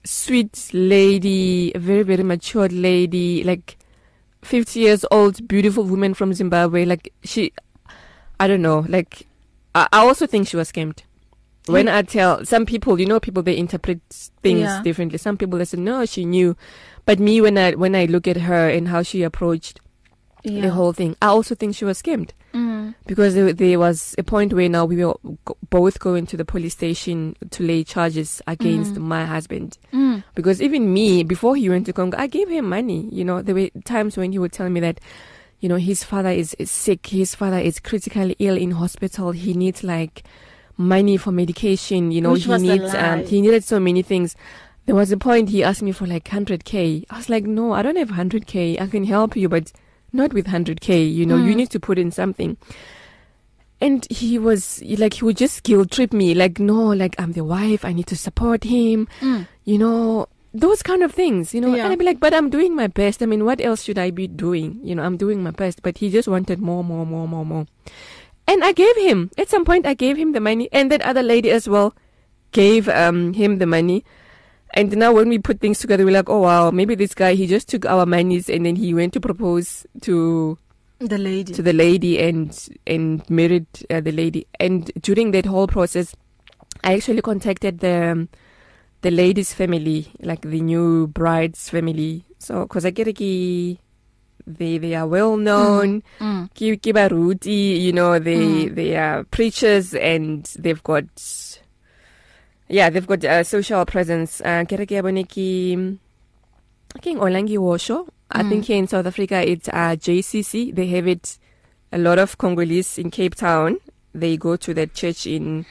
[0.02, 3.76] sweet lady, a very very matured lady, like
[4.42, 6.84] fifty years old, beautiful woman from Zimbabwe.
[6.84, 7.52] Like she,
[8.40, 8.84] I don't know.
[8.88, 9.26] Like
[9.74, 11.00] I, I also think she was scammed.
[11.66, 14.00] When I tell some people, you know, people they interpret
[14.42, 14.82] things Yeah.
[14.82, 15.16] differently.
[15.18, 16.56] Some people they say no, she knew,
[17.06, 19.80] but me when I when I look at her and how she approached
[20.42, 20.60] Yeah.
[20.60, 22.94] the whole thing, I also think she was scammed Mm.
[23.06, 25.14] because there, there was a point where now we were
[25.46, 29.76] go- both going to the police station to lay charges against my husband.
[29.92, 30.22] Mm.
[30.36, 33.08] Because even me, before he went to Congo, I gave him money.
[33.10, 35.00] You know, there were times when he would tell me that,
[35.64, 39.30] you know, his father is, is sick, his father is critically ill in hospital.
[39.30, 40.22] He needs like
[40.76, 42.12] money for medication.
[42.12, 44.36] You know, Which he needs um, he needed so many things.
[44.84, 47.06] There was a point he asked me for like 100k.
[47.08, 48.78] I was like, no, I don't have 100k.
[48.78, 49.72] I can help you, but
[50.12, 51.10] not with 100k.
[51.18, 51.56] You know, you Mm.
[51.56, 52.58] need to put in something.
[53.80, 57.44] And he was like, he would just guilt trip me, like, no, like I'm the
[57.44, 59.46] wife, I need to support him Mm.
[59.64, 61.74] you know, those kind of things, you know.
[61.74, 61.84] Yeah.
[61.84, 63.22] And I'd be like, but I'm doing my best.
[63.22, 64.78] I mean, what else should I be doing?
[64.82, 65.82] You know, I'm doing my best.
[65.82, 67.66] But he just wanted more, more, more, more, more.
[68.46, 70.68] And I gave him, at some point, I gave him the money.
[70.70, 71.94] And that other lady as well
[72.52, 74.04] gave um, him the money.
[74.74, 77.46] And now when we put things together, we're like, oh wow, maybe this guy, he
[77.46, 80.58] just took our monies and then he went to propose to
[80.98, 81.52] The lady.
[81.54, 82.50] to the lady and
[82.86, 84.46] and married uh, the lady.
[84.58, 86.14] And during that whole process,
[86.82, 88.28] I actually contacted the um,
[89.04, 92.24] the lady's family, like the new bride's family.
[92.40, 93.78] So, because I get ki-
[94.46, 96.48] they they are well known, Mm.
[96.54, 98.74] ki ki baruti, you know, they Mm.
[98.74, 101.04] they are preachers and they've got
[102.68, 104.40] yeah, they've got a social presence.
[104.40, 105.98] Uh, ke re ke ya bone ki
[107.02, 108.08] King Olangi Washo.
[108.30, 108.48] I Mm.
[108.48, 110.72] think here in South Africa it's uh, JCC.
[110.74, 111.38] They have it.
[111.92, 113.76] A lot of Congolese in Cape Town.
[114.14, 115.66] They go to that church in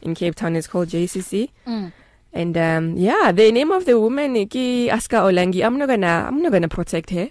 [0.00, 0.56] in Cape Town.
[0.56, 1.50] It's called JCC.
[1.66, 1.92] Mm.
[2.32, 5.64] And um, yeah, the name of the woman ki Aska Olangi.
[5.64, 7.28] I'm not gonna I'm not gonna protect her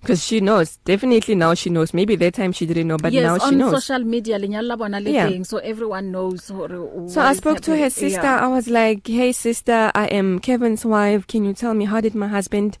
[0.00, 0.76] because she knows.
[0.84, 1.92] Definitely now she knows.
[1.92, 3.72] Maybe that time she didn't know, but yes, now on she knows.
[3.72, 5.26] social media lenyalo la bona le Yeah.
[5.28, 8.20] teng so everyone knows So I spoke to her sister.
[8.26, 11.26] I was like, "Hey sister, I am Kevin's wife.
[11.26, 12.78] Can you tell me how did my husband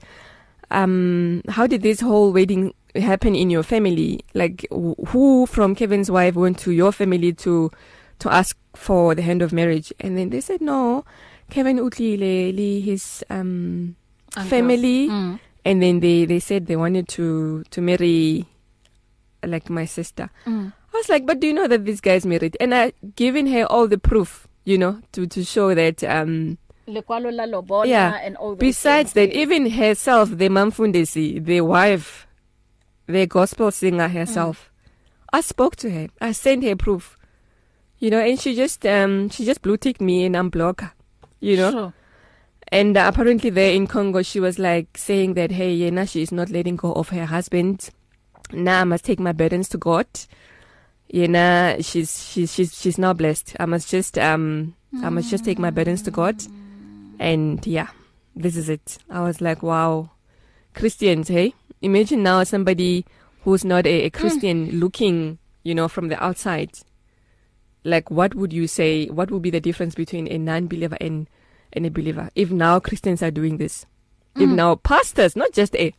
[0.70, 4.20] um how did this whole wedding happen in your family?
[4.34, 7.70] Like wh- who from Kevin's wife went to your family to
[8.20, 11.04] to ask for the hand of marriage?" And then they said, "No,
[11.50, 13.96] Kevin utlile li his um
[14.48, 15.38] family." Mm.
[15.64, 18.46] And then they they said they wanted to to marry
[19.44, 20.30] like my sister.
[20.46, 20.72] Mm.
[20.94, 22.56] I was like, but do you know that this guy's married?
[22.60, 26.02] And I given her all the proof, you know, to to show that.
[26.04, 26.58] um
[26.88, 28.16] lekwalo la lobola Yeah.
[28.24, 29.28] and all Besides things.
[29.28, 32.26] that, even herself, the Mamfundisi, the wife,
[33.06, 34.72] the gospel singer herself,
[35.30, 36.08] I spoke to her.
[36.18, 37.18] I sent her proof,
[37.98, 40.92] you know, and she just um she just blue ticked me and unblock her,
[41.40, 41.70] you know.
[41.70, 41.94] Sure.
[42.70, 46.32] And uh, apparently, there in Congo, she was like saying that, hey, Yena, she is
[46.32, 47.90] not letting go of her husband.
[48.52, 50.06] Now I must take my burdens to God.
[51.12, 53.56] Yena, she's she's she's she's now blessed.
[53.58, 56.42] I must just um I must just take my burdens to God.
[57.18, 57.88] And yeah,
[58.36, 58.98] this is it.
[59.10, 60.10] I was like, wow,
[60.74, 63.04] Christians, hey, imagine now somebody
[63.44, 66.70] who's not a, a Christian looking, you know, from the outside.
[67.84, 69.06] Like, what would you say?
[69.06, 71.28] What would be the difference between a non-believer and
[71.72, 72.30] and a believer.
[72.34, 73.86] If now Christians are doing this,
[74.36, 75.92] if now pastors, not just a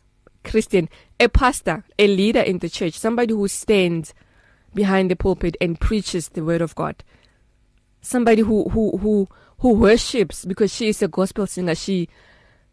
[0.44, 0.90] Christian,
[1.20, 4.14] a pastor, a leader in the church, somebody who stands
[4.74, 7.04] behind the pulpit and preaches the word of God,
[8.02, 9.28] somebody who who who
[9.60, 12.08] who worships because she is a gospel singer, she,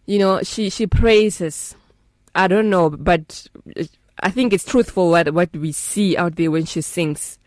[0.06, 1.74] you know, she she praises.
[2.34, 3.48] I don't know, but
[4.20, 7.38] I think it's truthful what what we see out there when she sings,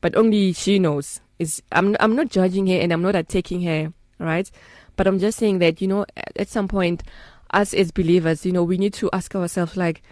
[0.00, 1.20] but only she knows.
[1.38, 4.50] Is I'm I'm not judging her and I'm not attacking her, right?
[4.96, 6.06] But I'm just saying that, you know,
[6.36, 7.02] at, some point,
[7.50, 10.02] us as believers, you know, we need to ask ourselves, like,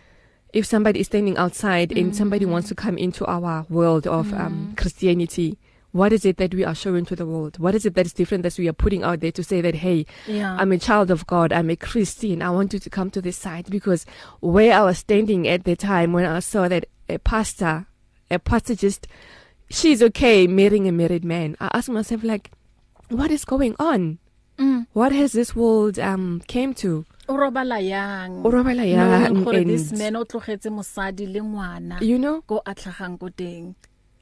[0.53, 4.75] if somebody is standing outside and somebody wants to come into our world of um,
[4.77, 5.59] Christianity,
[5.91, 7.59] what is it that we are showing to the world?
[7.59, 9.77] What is it that is different that we are putting out there to say that,
[9.77, 10.55] hey, Yeah.
[10.59, 13.37] I'm a child of God, I'm a Christian, I want you to come to this
[13.37, 13.71] side?
[13.71, 14.05] Because
[14.41, 17.87] where I was standing at the time when I saw that a pastor,
[18.31, 19.09] a pastor just,
[19.71, 22.51] she's okay marrying a married man, I asked myself, like,
[23.09, 24.19] what is going on?
[24.59, 24.87] Mm.
[24.93, 27.05] What has this world um came to?
[27.29, 32.19] o robala yang O robala yang, gore this man o tlogetse mosadi le ngwana you
[32.19, 33.75] know go a tlhagang ko teng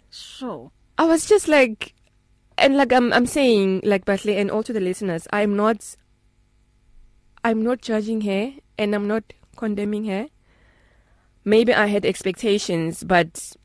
[0.08, 1.94] sure I was just like,
[2.58, 5.96] and like I'm, I'm saying, like Batley, and also the listeners, I'm not,
[7.42, 9.24] I'm not judging her, and I'm not
[9.56, 10.28] condemning her.
[11.44, 13.56] Maybe I had expectations, but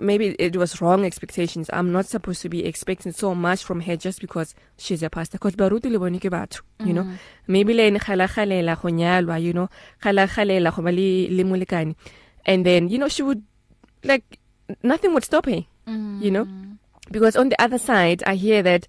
[0.00, 1.70] maybe it was wrong expectations.
[1.72, 5.38] I'm not supposed to be expecting so much from her just because she's a pastor.
[5.38, 7.06] Because baruti le bone ke batho, you know.
[7.46, 9.68] Maybe le ene kgala kgalela go nyalwa, you know,
[10.02, 11.94] kgala kgalela go ba le le molekane.
[12.46, 13.42] And then, you know, she would
[14.02, 14.38] like
[14.82, 16.46] nothing would stop her, you know.
[17.10, 18.86] Because on the other side, I hear that,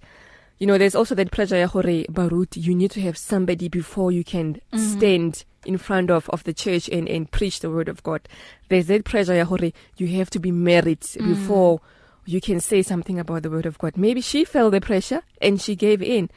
[0.58, 4.12] you know, there's also that pressure, ya gore, Barut, you need to have somebody before
[4.12, 8.02] you can stand in front of, of the church and, and preach the word of
[8.02, 8.28] God.
[8.68, 11.80] There's that pressure, ya gore, you have to be married before
[12.24, 13.96] you can say something about the word of God.
[13.96, 16.30] Maybe she felt the pressure and she gave in.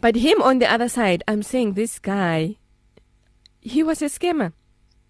[0.00, 2.56] But him on the other side, I'm saying this guy,
[3.60, 4.52] he was a scammer.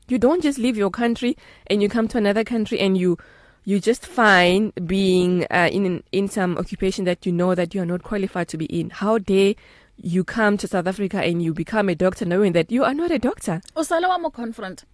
[0.08, 1.36] You don't just leave your country
[1.68, 3.16] and you come to another country and you
[3.64, 7.86] you just fine being uh, in in some occupation that you know that you are
[7.86, 8.90] not qualified to be in.
[8.90, 9.54] How dare
[10.02, 13.10] you come to South Africa and you become a doctor knowing that you are not
[13.10, 13.60] a doctor?
[13.76, 14.84] o sala wa mo confront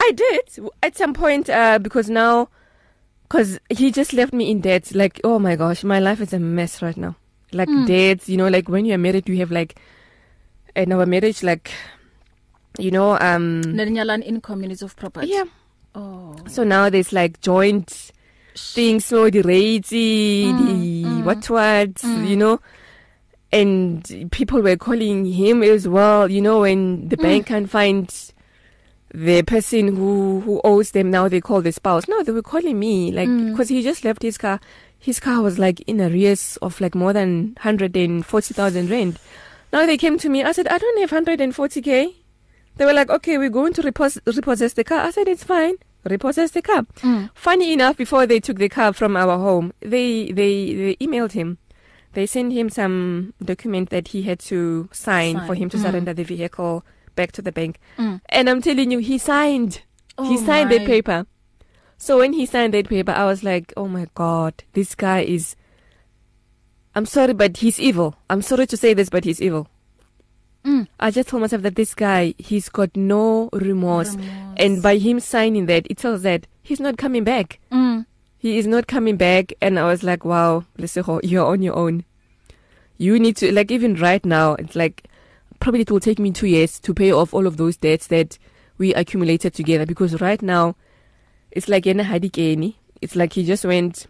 [0.00, 0.40] I did
[0.82, 2.48] at some point uh, because now
[3.22, 4.94] because he just left me in debt.
[4.94, 7.16] Like oh my gosh, my life is a mess right now.
[7.52, 9.78] Like debts, you know, like when you are married, you have like
[10.74, 11.70] in our marriage, like
[12.78, 15.44] you know, um, ne le nyalan in communities of property yeah.
[15.94, 18.12] oh So now there's like joint
[18.54, 20.52] things, so the rates, the
[21.24, 22.60] what what, you know,
[23.52, 26.30] and people were calling him as well.
[26.30, 28.12] You know, when the bank can't find
[29.14, 32.08] the person who who owes them, now they call the spouse.
[32.08, 34.60] No, they were calling me like because he just left his car.
[34.98, 39.18] His car was like in arrears of like more than hundred and forty thousand rand.
[39.72, 40.42] Now they came to me.
[40.42, 42.14] I said, I don't have hundred and forty k.
[42.76, 45.00] They were like, okay, we're going to repos- repossess the car.
[45.00, 45.76] I said, it's fine.
[46.04, 46.86] Repossess the car.
[47.34, 51.56] Funny enough, before they took the car from our home, they, they, they emailed him.
[52.16, 55.46] They sent him some document that he had to sign, Sign.
[55.46, 56.82] for him to surrender the vehicle
[57.14, 57.78] back to the bank.
[57.98, 58.20] Mm.
[58.30, 59.82] And I'm telling you, he signed.
[60.28, 60.86] he Oh signed that my.
[60.86, 61.26] paper.
[61.98, 65.56] So when he signed that paper, I was like, oh my God, this guy is.
[66.94, 68.16] I'm sorry, but he's evil.
[68.30, 69.68] I'm sorry to say this, but he's evil.
[70.64, 70.88] Mm.
[70.98, 74.16] I just told myself that this guy, he's got no remorse.
[74.16, 74.54] Remorse.
[74.56, 77.60] And by him signing that, it tells that he's not coming back.
[77.70, 78.06] mm.
[78.46, 79.52] He is not coming back.
[79.60, 82.04] And I was like, wow, Leseho, you're on your own.
[82.96, 85.08] You need to, like, even right now, it's like,
[85.58, 88.38] probably it will take me two years to pay off all of those debts that
[88.78, 89.84] we accumulated together.
[89.84, 90.76] Because right now,
[91.50, 92.76] it's like, yena hadikeni.
[93.02, 94.06] It's like he just went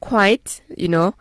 [0.00, 1.14] quiet, you know.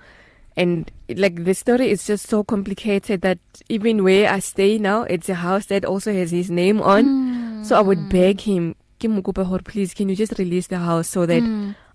[0.56, 5.28] And like the story is just so complicated that even where I stay now, it's
[5.28, 7.64] a house that also has his name on.
[7.66, 10.80] So I would beg him, "Ke mo kopa hore, please, can you just release the
[10.80, 11.44] house so that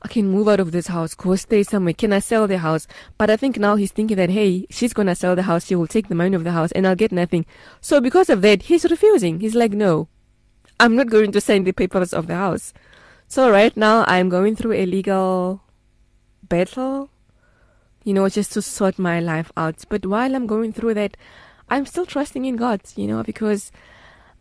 [0.07, 1.93] I can move out of this house, go stay somewhere?
[1.93, 2.87] Can I sell the house?
[3.19, 5.89] But I think now he's thinking that, hey, she's gonna sell the house, she will
[5.89, 7.45] take the money of the house, and I'll get nothing.
[7.81, 9.41] So because of that, he's refusing.
[9.41, 10.07] He's like, no,
[10.79, 12.73] I'm not going to sign the papers of the house.
[13.27, 15.63] So right now, I'm going through a legal
[16.45, 17.11] battle
[18.05, 19.83] you know, just to sort my life out.
[19.89, 21.17] But while I'm going through that,
[21.69, 23.73] I'm still trusting in God, you know, because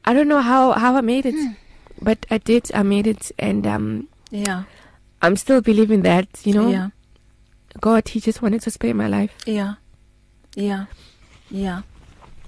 [0.06, 1.58] I don't know how, how I made it,
[2.00, 3.32] but I did, I made it.
[3.40, 4.66] And, um, yeah
[5.26, 6.90] I'm still believing that, you know, yeah
[7.82, 9.34] God, He just wanted to spare my life.
[9.46, 9.74] yeah
[10.56, 10.86] yeah
[11.52, 11.82] yeah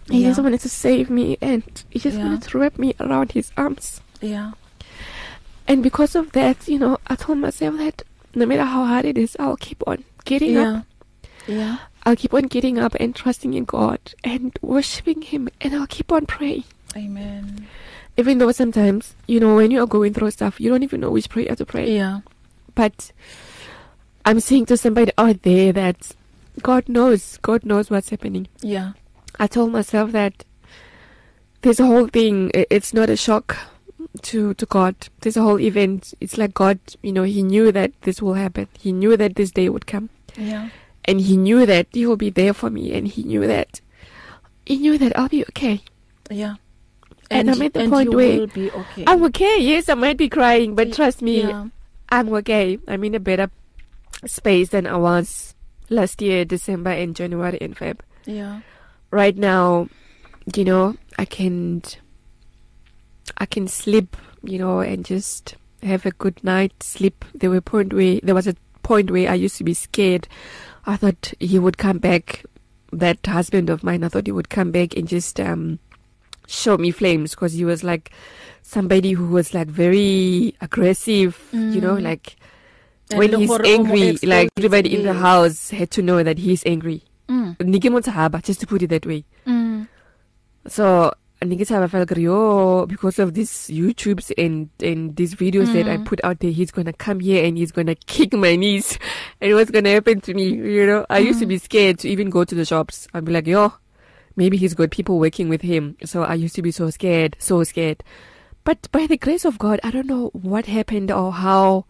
[0.09, 0.29] He yeah.
[0.29, 2.23] just wanted to save me and He just Yeah.
[2.25, 3.99] wanted to wrap me around His arms.
[4.21, 4.51] yeah
[5.67, 9.17] And because of that, you know, I told myself that no matter how hard it
[9.17, 10.85] is, I'll keep on getting yeah up.
[11.47, 15.87] yeah I'll keep on getting up and trusting in God and worshiping Him and I'll
[15.97, 16.63] keep on praying.
[16.95, 17.67] amen
[18.21, 21.11] even though sometimes you know when you are going through stuff you don't even know
[21.11, 22.21] which prayer to pray yeah
[22.77, 23.11] but
[24.23, 26.13] i'm saying to somebody out there that
[26.61, 28.47] god knows god knows what's happening.
[28.61, 28.93] Yeah.
[29.39, 30.43] I told myself that
[31.61, 33.57] there's a whole thing it's not a shock
[34.29, 34.95] to to god.
[35.21, 36.13] There's a whole event.
[36.19, 38.67] It's like god you know he knew that this will happen.
[38.79, 40.09] He knew that this day would come.
[40.35, 40.69] Yeah.
[41.05, 43.82] And he knew that he will be there for me and he knew that
[44.65, 45.82] he knew that i'll be okay.
[46.30, 46.55] Yeah.
[47.30, 49.03] And I'm at the and point where will be okay.
[49.05, 51.67] I'm okay yes i might be crying but trust me yeah.
[52.10, 52.80] I'm okay.
[52.88, 53.49] I'm in a better
[54.26, 55.55] space than I was
[55.89, 57.99] last year, December and January and Feb.
[58.26, 58.62] yeah
[59.12, 59.88] Right now,
[60.53, 61.82] you know, I can
[63.38, 67.24] I can sleep, you know, and just have a good night sleep.
[67.34, 70.28] There were point where there was a point where I used to be scared.
[70.86, 72.43] I thought he would come back,
[72.91, 75.80] that husband of mine, I thought he would come back and just um
[76.47, 78.12] show me flames because he was like
[78.68, 81.74] somebody who was like very aggressive mm.
[81.74, 82.36] you know like
[83.09, 87.03] And when he's angry like everybody in the house had to know that he's angry
[87.28, 88.43] Mm.
[88.43, 89.88] just to put it that way Mm.
[90.68, 95.74] so nike tsaba felt like, yo because of these YouTubes and and these videos mm.
[95.74, 98.34] that I put out there he's going to come here and he's going to kick
[98.34, 98.99] my knees
[99.39, 101.26] and what's going to happen to me you know I mm.
[101.26, 103.74] used to be scared to even go to the shops I'd be like yo
[104.36, 107.63] maybe he's got people working with him so I used to be so scared so
[107.63, 108.03] scared
[108.68, 111.86] but by the grace of God I don't know what happened or how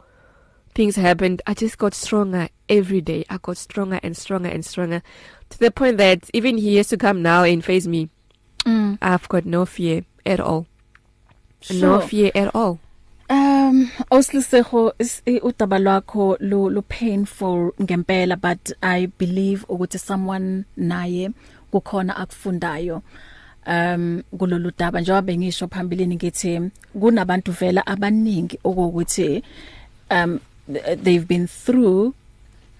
[0.76, 5.02] things happened I just got stronger every day I got stronger and stronger and stronger
[5.50, 8.10] to the point that even he has to come now and face me
[8.66, 8.98] Mm.
[9.02, 10.66] I've got no fear at all.
[11.72, 12.02] No Sure.
[12.02, 12.80] fear at all.
[13.30, 14.92] Um oslisego
[15.42, 21.32] udaba lwakho lo lo painful ngempela but I believe ukuthi someone naye
[21.72, 23.02] kukhona akufundayo
[23.68, 26.62] um kulolu daba njengoba bengisho phambilini ngithi
[27.00, 29.44] kunabantu vela abaningi okuthi
[30.12, 30.40] um
[31.04, 32.14] they've been through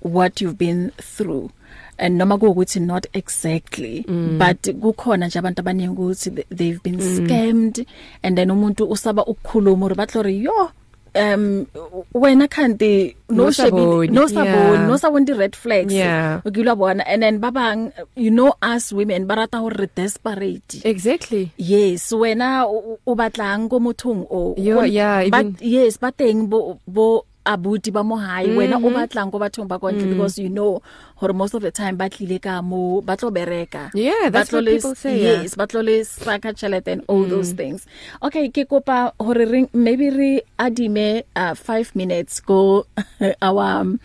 [0.02, 1.50] what you've been through
[1.98, 4.38] and noma kuukuthi not exactly mm.
[4.38, 7.16] but kukhona nje abantu abaningi ukuthi th- they've been mm.
[7.16, 7.86] scammed
[8.24, 10.72] and then umuntu usaba ukukhuluma uri batlori yo
[11.18, 11.66] um
[12.14, 14.88] wena kanti no No shebi saboni, no saboni yeah.
[14.88, 16.40] no saboni red flags Yeah.
[16.48, 21.52] ukilwa bona and then babang you know us women barata ho re desperate Exactly.
[21.60, 26.48] yes wena o o batlang ko mothong o Yo, yeah, but even- yes ba teng
[26.48, 30.52] bo bo abuti ba mo hae wena o batlang ko bathong ba kontle because you
[30.52, 30.84] know
[31.16, 34.60] hore most of the time ba tlile ka mo ba tlo bereka Yeah, that's Ba
[34.60, 35.42] tlo what le- people say, yeah.
[35.48, 37.32] yes ba tlo le saka chelete and all mm.
[37.32, 37.88] those things
[38.22, 42.84] okay ke kopa hore re maybe re adime uh, 5 minutes go
[43.42, 44.00] our um,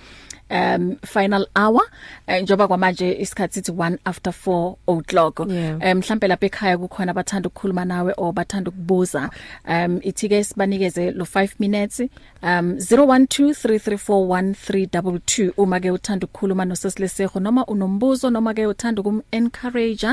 [0.53, 1.83] um final hour.
[2.27, 5.41] Eh, njoba kwamanje isikhathi sithi 1 after 4 o'clock.
[5.49, 5.77] Yeah.
[5.77, 9.31] um mhlambe lapha ekhaya kukhona abathanda ukukhuluma nawe or bathanda ukubuza.
[9.69, 12.01] Um ithi ke sibanikeze lo 5 minutes.
[12.43, 20.07] Um 0123341322 uma ke uthanda ukukhuluma nosesileseho noma unombuzo noma ke uthanda ukum encourage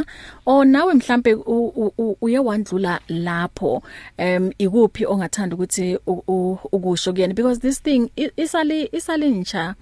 [0.45, 3.83] or nawe mhlambe u- u- u- uye wandlula lapho.
[4.19, 7.33] Um ikuphi ongathanda ukuthi u- u- ukusho kuyena?
[7.33, 9.75] Because this thing i- isali isalintsha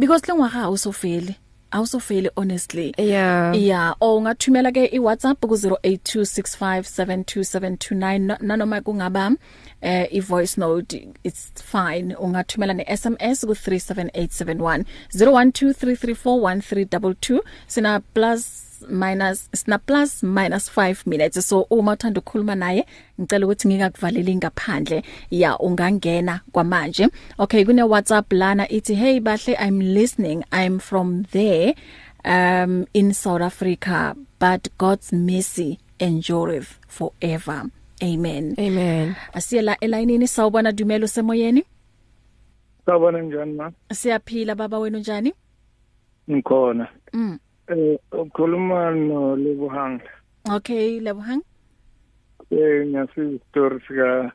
[0.00, 1.34] because lengwaga awusofeli
[1.72, 3.54] awusofeli honestly Yeah.
[3.56, 9.32] yeah o ungathumela ke iWhatsApp ku 0826572729 nanoma kungaba
[9.80, 14.84] eh ivoice note it's fine ungathumela ne SMS ku 37871
[15.14, 21.46] 0123341322 sina plus minus sina plus minus 5 minutes.
[21.46, 22.86] So uma uthanda ukukhuluma naye
[23.20, 25.02] ngicela ukuthi ngikakuvaleli ngaphandle.
[25.30, 27.08] Ya ungangena kwamanje.
[27.38, 30.44] Okay kune WhatsApp lana ithi hey bahle I'm listening.
[30.52, 31.74] I'm from there
[32.24, 37.64] um in South Africa but God's mercy endureth forever.
[38.02, 38.54] Amen.
[38.58, 39.14] Amen.
[39.32, 41.64] asiyela elayinini sawubona dumelo semoyeni?
[42.86, 43.72] Sawubona njani ma?
[43.92, 45.32] siyaphila baba wenu njani?
[46.30, 46.88] Ngikhona.
[47.12, 47.38] mm.
[47.70, 50.00] Eh ukhuluma no Lebohang.
[50.50, 51.42] okay lebohang
[52.50, 54.32] Eh ngiyasiza story sika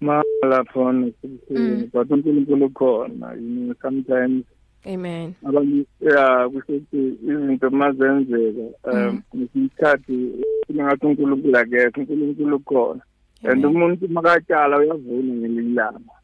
[0.00, 1.12] mala phone
[1.50, 1.90] Mm.
[1.92, 4.44] but uNkulunkulu khona you know sometimes
[4.86, 5.34] Amen.
[5.48, 10.30] abantu ya kusethi izinto mazenzeka um isikhathi
[10.66, 13.02] singathi uNkulunkulu akekho uNkulunkulu khona
[13.42, 16.14] and umuntu makatshala uyavuna ngelilanga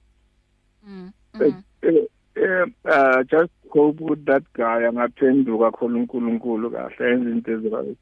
[0.87, 1.11] mm
[1.41, 2.05] Eh, eh, eh,
[2.37, 7.97] uh, just hope with that guy angaphenduka khona uNkulunkulu kahle enze into ezirayo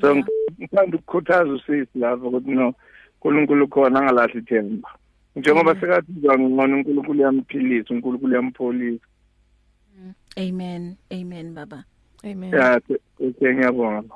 [0.00, 0.24] so Yeah.
[0.58, 2.74] ngithanda ukukhuthaza usisi lapho ukuthi no
[3.14, 4.88] uNkulunkulu khona angalahli ithemba.
[5.36, 9.06] Njengoba sekathi ngibona uNkulunkulu uyamphilisa uNkulunkulu uyampholisa.
[10.36, 10.96] Amen.
[11.10, 11.84] Amen baba.
[12.24, 12.80] Amen.
[13.18, 14.14] ke ngiyabonga.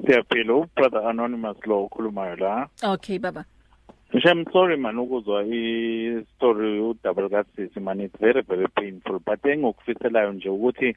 [0.06, 0.54] Siyaphila.
[0.54, 2.68] Ubrother anonymous lo ukhulumayo la.
[2.82, 3.44] okay baba.
[4.12, 9.18] Ngisho I'm sorry man ukuzwa i story udouble kasisi man it's very very painful.
[9.26, 10.96] But engokufiselayo nje ukuthi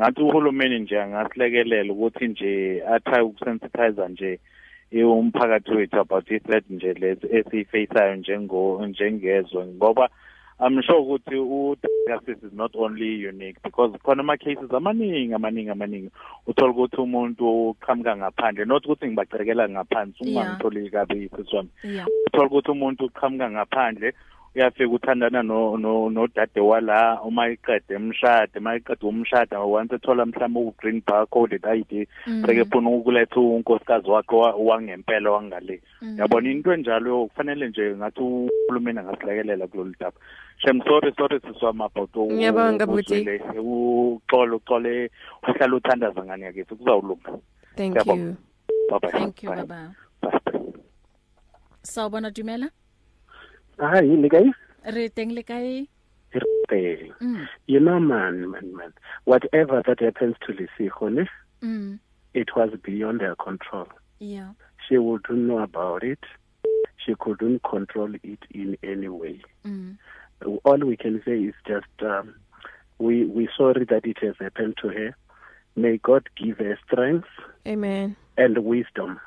[0.00, 4.40] ngathi uhulumeni nje angasilekelela ukuthi nje atry ukusensitize nje
[4.92, 10.08] umphakathi wethu about this threat nje lezi esifaceayo njengo njengezwe ngoba
[10.62, 16.10] I'm sure ukuthi uDasis is not only unique because khona ama cases amaningi amaningi amaningi.
[16.46, 20.36] Uthola ukuthi umuntu uqhamuka ngaphandle not ukuthi ngibacekela ngaphansi Yeah.
[20.36, 22.06] ungangitholi kabi siswami yeah.
[22.26, 24.12] Uthola ukuthi umuntu uqhamuka ngaphandle
[24.54, 30.60] uyafika uthandana no no nodade wala uma iqede emshade uma iqede umshada once ethola mhlawumbe
[30.60, 32.08] u-green barcode ID
[32.46, 35.82] seke funa ukuletha unkosikazi wakhe wa- wangempela wangale
[36.18, 40.16] yabona into enjalo kufanele nje ngathi uhulumeni angasilekelela kulolu daba
[40.58, 43.14] shem sorry sorry siswama about u- Ngiyabonga, Buti.
[43.14, 43.40] uzwile.
[43.58, 45.10] uxolo uxole
[45.48, 47.38] uhlala uthandaza ngani yakithi kuzawulunga
[47.76, 48.22] Thank Ngiyabonga.
[48.24, 48.36] you.
[48.90, 49.56] bye bye thank you Bye.
[49.64, 50.30] baba Bye.
[51.82, 52.70] sawubona dumela
[53.80, 54.52] Hi, le kae?
[54.94, 55.86] re teng le kae
[56.34, 58.92] Re- mm You know, man, man, man.
[59.24, 61.24] Whatever that happens to Lisigo, ne,
[61.62, 61.98] mm
[62.32, 63.88] it was beyond her control.
[64.20, 64.52] yeah
[64.88, 66.20] She wouldn't know about it.
[67.04, 69.40] She couldn't control it in any way.
[69.66, 69.96] mm
[70.64, 72.34] All we can say is just um,
[72.98, 75.16] we we sorry that it has happened to her.
[75.74, 77.28] May God give her strength
[77.66, 78.14] Amen.
[78.36, 79.18] and wisdom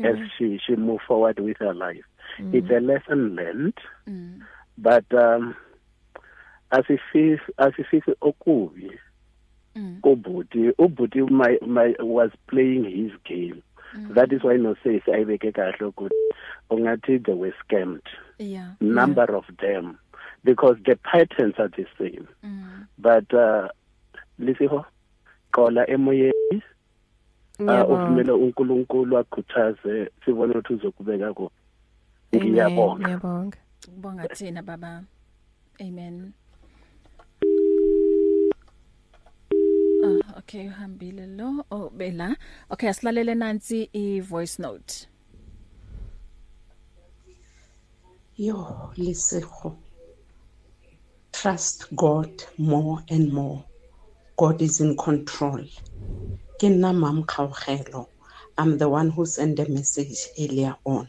[0.00, 0.30] as Amen.
[0.36, 2.04] she she move forward with her life.
[2.52, 3.78] It's a lesson learned.
[4.08, 4.40] mm.
[4.78, 5.54] but um
[6.70, 8.92] asifisi asifisi okubi
[9.74, 9.98] mm.
[10.02, 13.62] ubhuti ubhuti my my was playing his game.
[14.14, 16.14] That is why no says ayibeke kahle ukuthi
[16.70, 18.06] ungathi they were scammed.
[18.38, 18.72] Yeah.
[18.80, 19.98] Number of them
[20.44, 22.28] because the patterns are the same.
[22.44, 22.86] Mm.
[22.98, 23.68] But uh
[24.40, 24.84] lisiho
[25.52, 26.62] qola emoyeni.
[27.58, 28.04] Uh, Ngiyabonga.
[28.04, 31.54] uvumele uNkulunkulu akhuthaze sibone ukuthi uzokubeka kuphi.
[31.54, 31.65] Amen.
[32.36, 33.58] Ngiyabonga Ngiyabonga.
[33.84, 35.04] kubonga thina baba
[35.80, 36.32] amen
[40.02, 42.36] Ah okay uhambile lo oh bela
[42.70, 45.08] okay asilalele nansi i voice note
[48.38, 49.78] Yo, Lesego.
[51.32, 53.64] Trust God more and more.
[54.36, 55.64] God is in control.
[56.60, 58.08] Ke nna Mam Kgaogelo.
[58.58, 61.08] I'm the one who sent a message earlier on.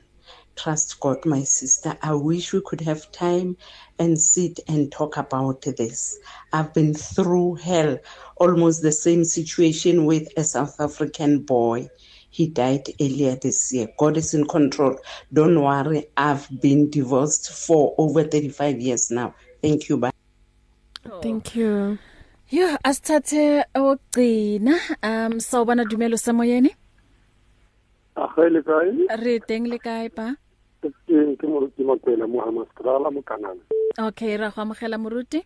[0.58, 1.98] Trust God, my sister.
[2.02, 3.58] I wish we could have time
[4.00, 6.20] and sit and talk about this.
[6.52, 8.00] I've been through hell,
[8.36, 11.90] almost the same situation with a South African boy.
[12.30, 13.88] He died earlier this year.
[13.98, 14.98] God is in control.
[15.32, 16.08] Don't worry.
[16.18, 19.36] I've been divorced for over 35 years now.
[19.62, 19.98] Thank you.
[19.98, 20.12] Bye.
[21.22, 21.98] Thank you.
[22.50, 26.72] yo asithathe ogcina um sawubona dumelo semoyeni
[28.16, 30.36] agele kae re teng le kae pa
[31.38, 33.62] ke ke mo ke motela Muhammad Strala mo kanana
[34.00, 35.44] okay ra go amogela moruti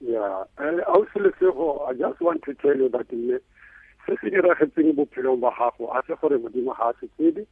[0.00, 3.38] yeah eh ausile sego i just want to tell you that me
[4.06, 7.46] se se diragetseng bophelong ba gago a se gore modimo ga a se tsebe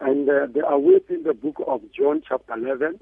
[0.00, 2.98] and uh, there are words in the book of John chapter 11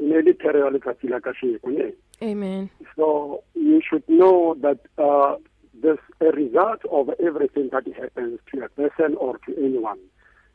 [0.00, 1.92] e ne le tere ya letsatsi la kasheko ne
[2.22, 2.70] Amen.
[2.96, 5.36] so you should know that uh,
[5.82, 9.98] there's a result of everything that happens to a person or to anyone.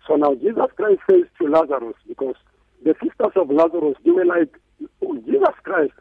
[0.07, 2.35] So now Jesus Christ says to Lazarus, because
[2.83, 4.57] the sisters of Lazarus, they were like,
[5.01, 5.93] oh, Jesus Christ,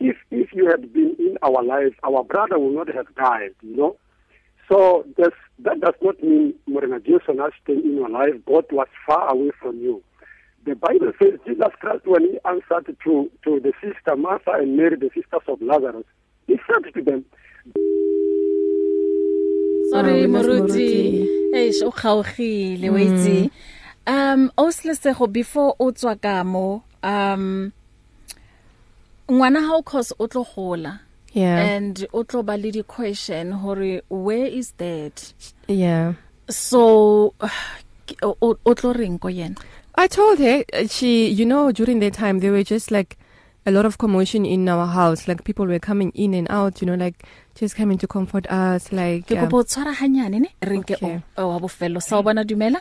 [0.00, 3.76] if if you had been in our lives, our brother would not have died, you
[3.76, 3.96] know.
[4.70, 8.34] So that's, that does not mean Morena Jason has stayed in your life.
[8.46, 10.02] God was far away from you.
[10.64, 14.96] The Bible says Jesus Christ, when he answered to, to the sister Martha and Mary,
[14.96, 16.04] the sisters of Lazarus,
[16.46, 17.24] he said to them,
[19.90, 21.28] sorry lost moruti Moruti.
[21.54, 23.50] eish o kgaogile wa itse
[24.06, 27.72] um oslesego before o tswa ka mo um
[29.30, 31.00] ngwana ha o cause o tlo gola.
[31.32, 31.56] Yeah.
[31.64, 35.32] and o tlo ba le di question hore where is that?
[35.68, 36.14] Yeah.
[36.50, 37.32] so
[38.22, 39.56] o tlo reng ko yena?
[39.94, 43.16] I told her she you know during that time there were just like
[43.64, 45.28] a lot of commotion in our house.
[45.28, 47.22] Like people were coming in and out you know like
[47.54, 50.48] just coming to comfort us like ke um, kopo tshwara hanyane ne?
[50.60, 51.20] Re nke Okay.
[51.38, 52.02] o o wa bofelo.
[52.02, 52.80] Sa o bona dumela?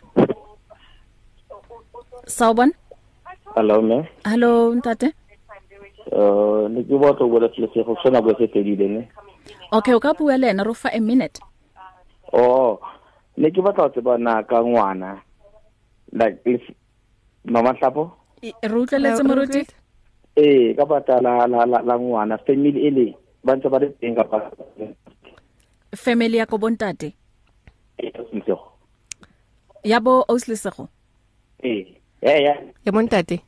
[2.28, 2.72] Sa o bona
[3.56, 4.08] Hello, me.
[4.26, 5.14] hello ntate
[6.12, 9.02] Uh, ne ke batla go bolela lesego se nako e se fedile ne.
[9.72, 11.40] okay o ka bua le ena ro fa a minute
[12.34, 12.80] Oh,
[13.38, 15.22] ne ke batla go tseba na ka ngwana.
[16.12, 16.62] Like if
[17.46, 18.12] mama hlapo?
[18.44, 19.76] I- re utlweletse Hello, moruti Rupert?
[20.36, 24.16] Eh, ka bata la la la, la ngwana family ele ba ntse ba le teng
[24.16, 24.52] ka pa.
[25.96, 27.14] family ya ko bontate
[28.02, 28.58] Lesego.
[29.84, 30.90] ya bo oslesego
[31.64, 32.58] Eh, yeah yeah.
[32.86, 33.42] ya montate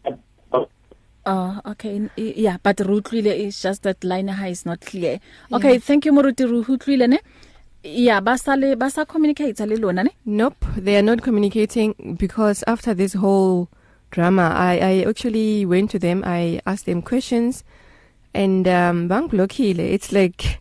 [1.25, 2.09] Oh, okay.
[2.17, 5.19] Yeah, but re utlwile it's just that line ha is not clear.
[5.53, 7.19] Okay, thank you Moruti re utlwile ne.
[7.83, 10.09] Yeah, ba sa le ba sa communicate le lona ne.
[10.25, 13.69] Nope, they are not communicating because after this whole
[14.11, 17.63] drama, I, I actually went to them, I asked them questions,
[18.33, 19.79] and um, bang blockile.
[19.79, 20.59] It's like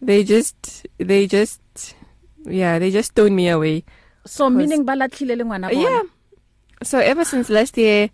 [0.00, 1.60] they just, they just,
[2.44, 3.84] yeah, they just stoned me away.
[4.26, 5.90] So meaning ba latlhile le ngwana bona.
[5.90, 6.02] Yeah.
[6.84, 8.10] So ever since last year,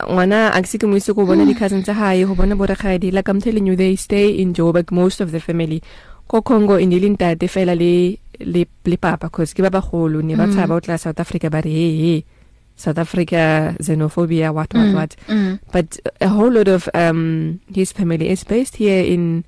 [0.00, 3.28] ngwana a ke mo ise go bona di cousins tsa hae go bona borakgadi like
[3.28, 5.82] i'm telling you they stay in Joburg most of the family.
[6.28, 10.34] Ko Congo in le ntate fela le le le papa cause ke ba bagolo ne
[10.36, 10.52] ba Mm.
[10.54, 12.24] tshaba o tla South Africa ba re hey hey
[12.76, 15.16] South Africa xenophobia what what Mm, what?
[15.28, 15.58] Mm.
[15.72, 19.44] but a whole lot of um his family is based here in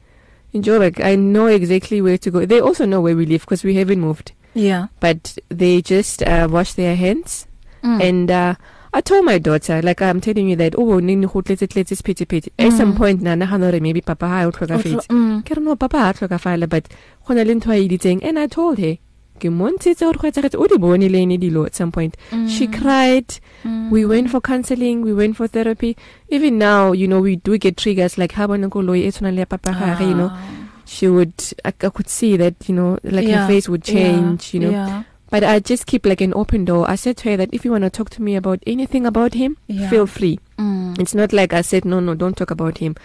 [0.53, 0.99] in Joburg.
[1.05, 2.45] I know exactly where to go.
[2.45, 4.33] They also know where we live because we haven't moved.
[4.53, 4.89] Yeah.
[4.99, 7.47] But they just uh, wash their hands.
[7.83, 8.01] Mm.
[8.09, 8.55] and uh,
[8.93, 12.27] I told my daughter like I'm telling you that oh nini go tletse tletse spiti
[12.29, 12.97] piti at some Mm.
[12.99, 15.45] point na nagana re maybe papa ha o tlhoka O tlo- fetse mm.
[15.45, 16.89] ke re no papa ha tlhokafala but
[17.27, 18.97] gona le ntho a editseng and I told her
[19.41, 22.17] ke montshitse gore go etsagetse o di bone le ene dilo at some point
[22.49, 22.73] she Mm.
[22.81, 23.91] cried Mm.
[23.91, 25.97] we went for counseling we went for therapy
[26.29, 29.47] even now you know we do get triggers like ha bona koloi e tshwana le
[29.47, 30.57] papa gage you know Ah.
[30.85, 31.33] she would
[31.65, 34.61] I, I could see that you know like Yeah, her face would change yeah, you
[34.67, 35.03] know yeah.
[35.31, 37.71] But I just keep like an open door I said to her that if you
[37.71, 39.89] want to talk to me about anything about him Yeah.
[39.91, 40.99] feel free Mm.
[41.01, 42.97] it's not like I said no no don't talk about him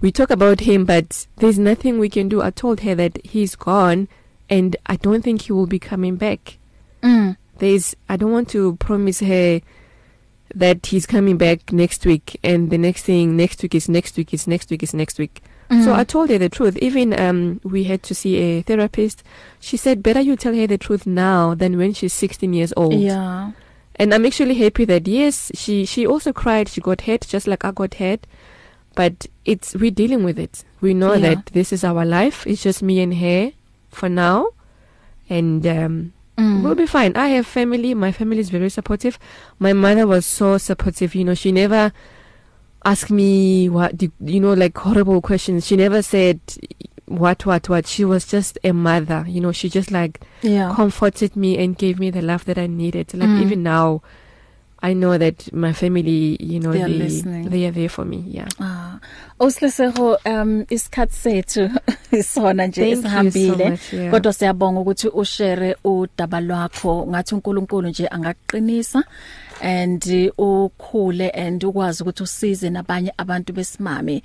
[0.00, 3.54] we talk about him but there's nothing we can do I told her that he's
[3.56, 4.08] gone
[4.50, 6.58] and I don't think he will be coming back
[7.02, 7.36] Mm.
[7.58, 9.60] there's I don't want to promise her
[10.54, 14.32] that he's coming back next week and the next thing next week is next week
[14.34, 15.42] is next week is next week
[15.72, 15.84] Mm.
[15.84, 19.22] so I told her the truth even um we had to see a therapist
[19.58, 22.92] she said better you tell her the truth now than when she's 16 years old
[22.94, 23.52] yeah
[23.96, 27.64] and I'm actually happy that yes she she also cried she got hurt just like
[27.64, 28.26] I got hurt
[28.94, 31.34] but it's we're dealing with it we know Yeah.
[31.36, 33.52] that this is our life it's just me and her
[33.88, 34.48] for now
[35.28, 36.62] and um Mm.
[36.64, 37.14] We'll be fine.
[37.14, 37.92] I have family.
[37.92, 39.18] My family is very supportive.
[39.58, 41.14] My mother was so supportive.
[41.14, 41.92] You know, she never
[42.84, 45.66] asked me what, did- you know, like horrible questions.
[45.66, 46.40] She never said
[47.06, 47.86] what, what, what.
[47.86, 49.24] She was just a mother.
[49.28, 52.66] You know, she just like yeah comforted me and gave me the love that I
[52.66, 53.12] needed.
[53.14, 53.42] Like Mm.
[53.42, 54.02] even now,
[54.84, 57.48] I know that my family, you know, They are they, listening.
[57.50, 58.24] they are there for me.
[58.26, 58.48] Yeah.
[58.60, 58.98] Ah,
[59.40, 61.70] Oslesego um isikhathi sethu
[62.12, 64.10] isona nje Thank you so esihambile much, yeah.
[64.10, 69.04] kodwa siyabonga ukuthi ushare udaba lwakho ngathi uNkulunkulu nje angaqinisa
[69.62, 74.22] and uh, ukhule and ukwazi ukuthi usize nabanye abantu besimame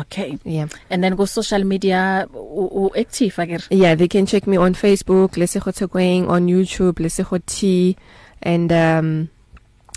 [0.00, 0.38] okay.
[0.44, 0.66] Yeah.
[0.90, 5.36] And then go social media u active akere yeah they can check me on Facebook
[5.36, 7.96] Lesego Tsekweng on YouTube Lesego T
[8.42, 9.28] and um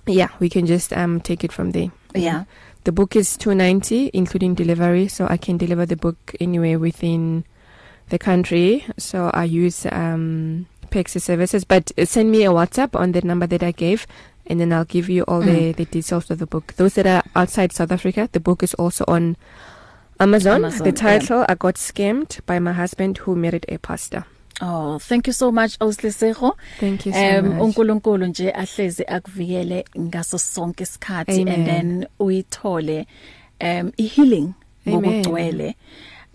[0.05, 1.91] yeah we can just um take it from there.
[2.15, 2.43] Yeah.
[2.85, 7.43] the book is 290 including delivery so I can deliver the book anywhere within
[8.09, 8.85] the country.
[8.97, 13.45] So I use um Pexi services but uh, send me a WhatsApp on the number
[13.47, 14.07] that I gave
[14.49, 15.75] and then I'll give you all the Mm.
[15.75, 16.73] the details of the book.
[16.77, 19.35] Those that are outside South Africa the book is also on
[20.19, 21.19] Amazon, Amazon, the yeah.
[21.19, 24.23] title I got scammed by my husband who married a pastor
[24.61, 27.61] Oh thank you so much Oslisego Thank you so um much.
[27.61, 31.47] uNkulunkulu nje ahleze akuvikele ngaso sonke isikhathi Amen.
[31.53, 33.07] and then uyithole
[33.61, 34.53] um i healing
[34.87, 34.99] Amen.
[35.01, 35.75] ngokugcwele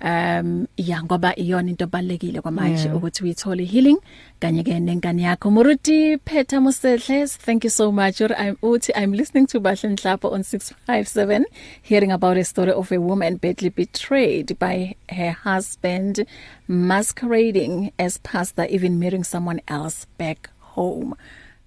[0.03, 2.97] um ya ngoba iyona into ebalekile kwamanje Yeah.
[2.97, 3.99] ukuthi uyithole healing
[4.41, 5.51] kanye ke nenkani yakho.
[5.51, 8.21] Muruti Peter Mosehle thank you so much.
[8.21, 11.45] Uri, I'm uthi I'm listening to Bahle Nhlapho on 657
[11.83, 16.27] hearing about a story of a woman badly betrayed by her husband
[16.69, 21.15] masquerading as pastor even marrying someone else back home.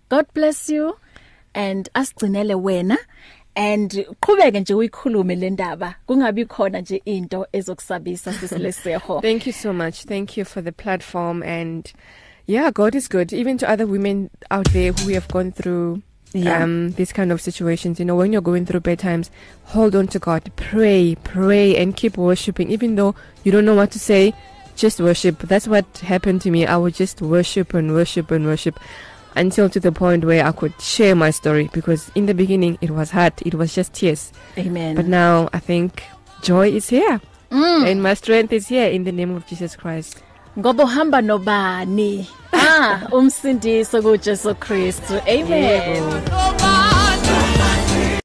[0.09, 0.97] God bless you.
[1.53, 2.97] And asigcinele wena
[3.55, 9.73] and qhubeke nje uyikhulume le ndaba kungabi khona nje into ezokusabisa sisileseho Thank you so
[9.73, 10.05] much.
[10.05, 11.93] Thank you for the platform and
[12.47, 13.33] yeah, God is good.
[13.33, 16.01] Even to other women out there who have gone through
[16.33, 16.63] Yeah.
[16.63, 17.97] um these kind of situations.
[17.97, 19.31] You know, when you're going through bad times,
[19.63, 20.51] hold on to God.
[20.57, 24.33] Pray, pray and keep worshiping even though you don't know what to say.
[24.75, 25.39] Just worship.
[25.39, 26.65] That's what happened to me.
[26.67, 28.77] I would just worship and worship and worship.
[29.35, 32.91] Until to the point where I could share my story because in the beginning it
[32.91, 33.33] was hard.
[33.45, 34.31] It was just tears.
[34.57, 34.95] Amen.
[34.95, 36.03] But now I think
[36.41, 37.21] joy is here.
[37.51, 37.91] Mm.
[37.91, 40.21] And my strength is here in the name of Jesus Christ.
[40.57, 47.14] ngoba uhamba nobani ah umsindiso kuJesu Kristu amen Yebo.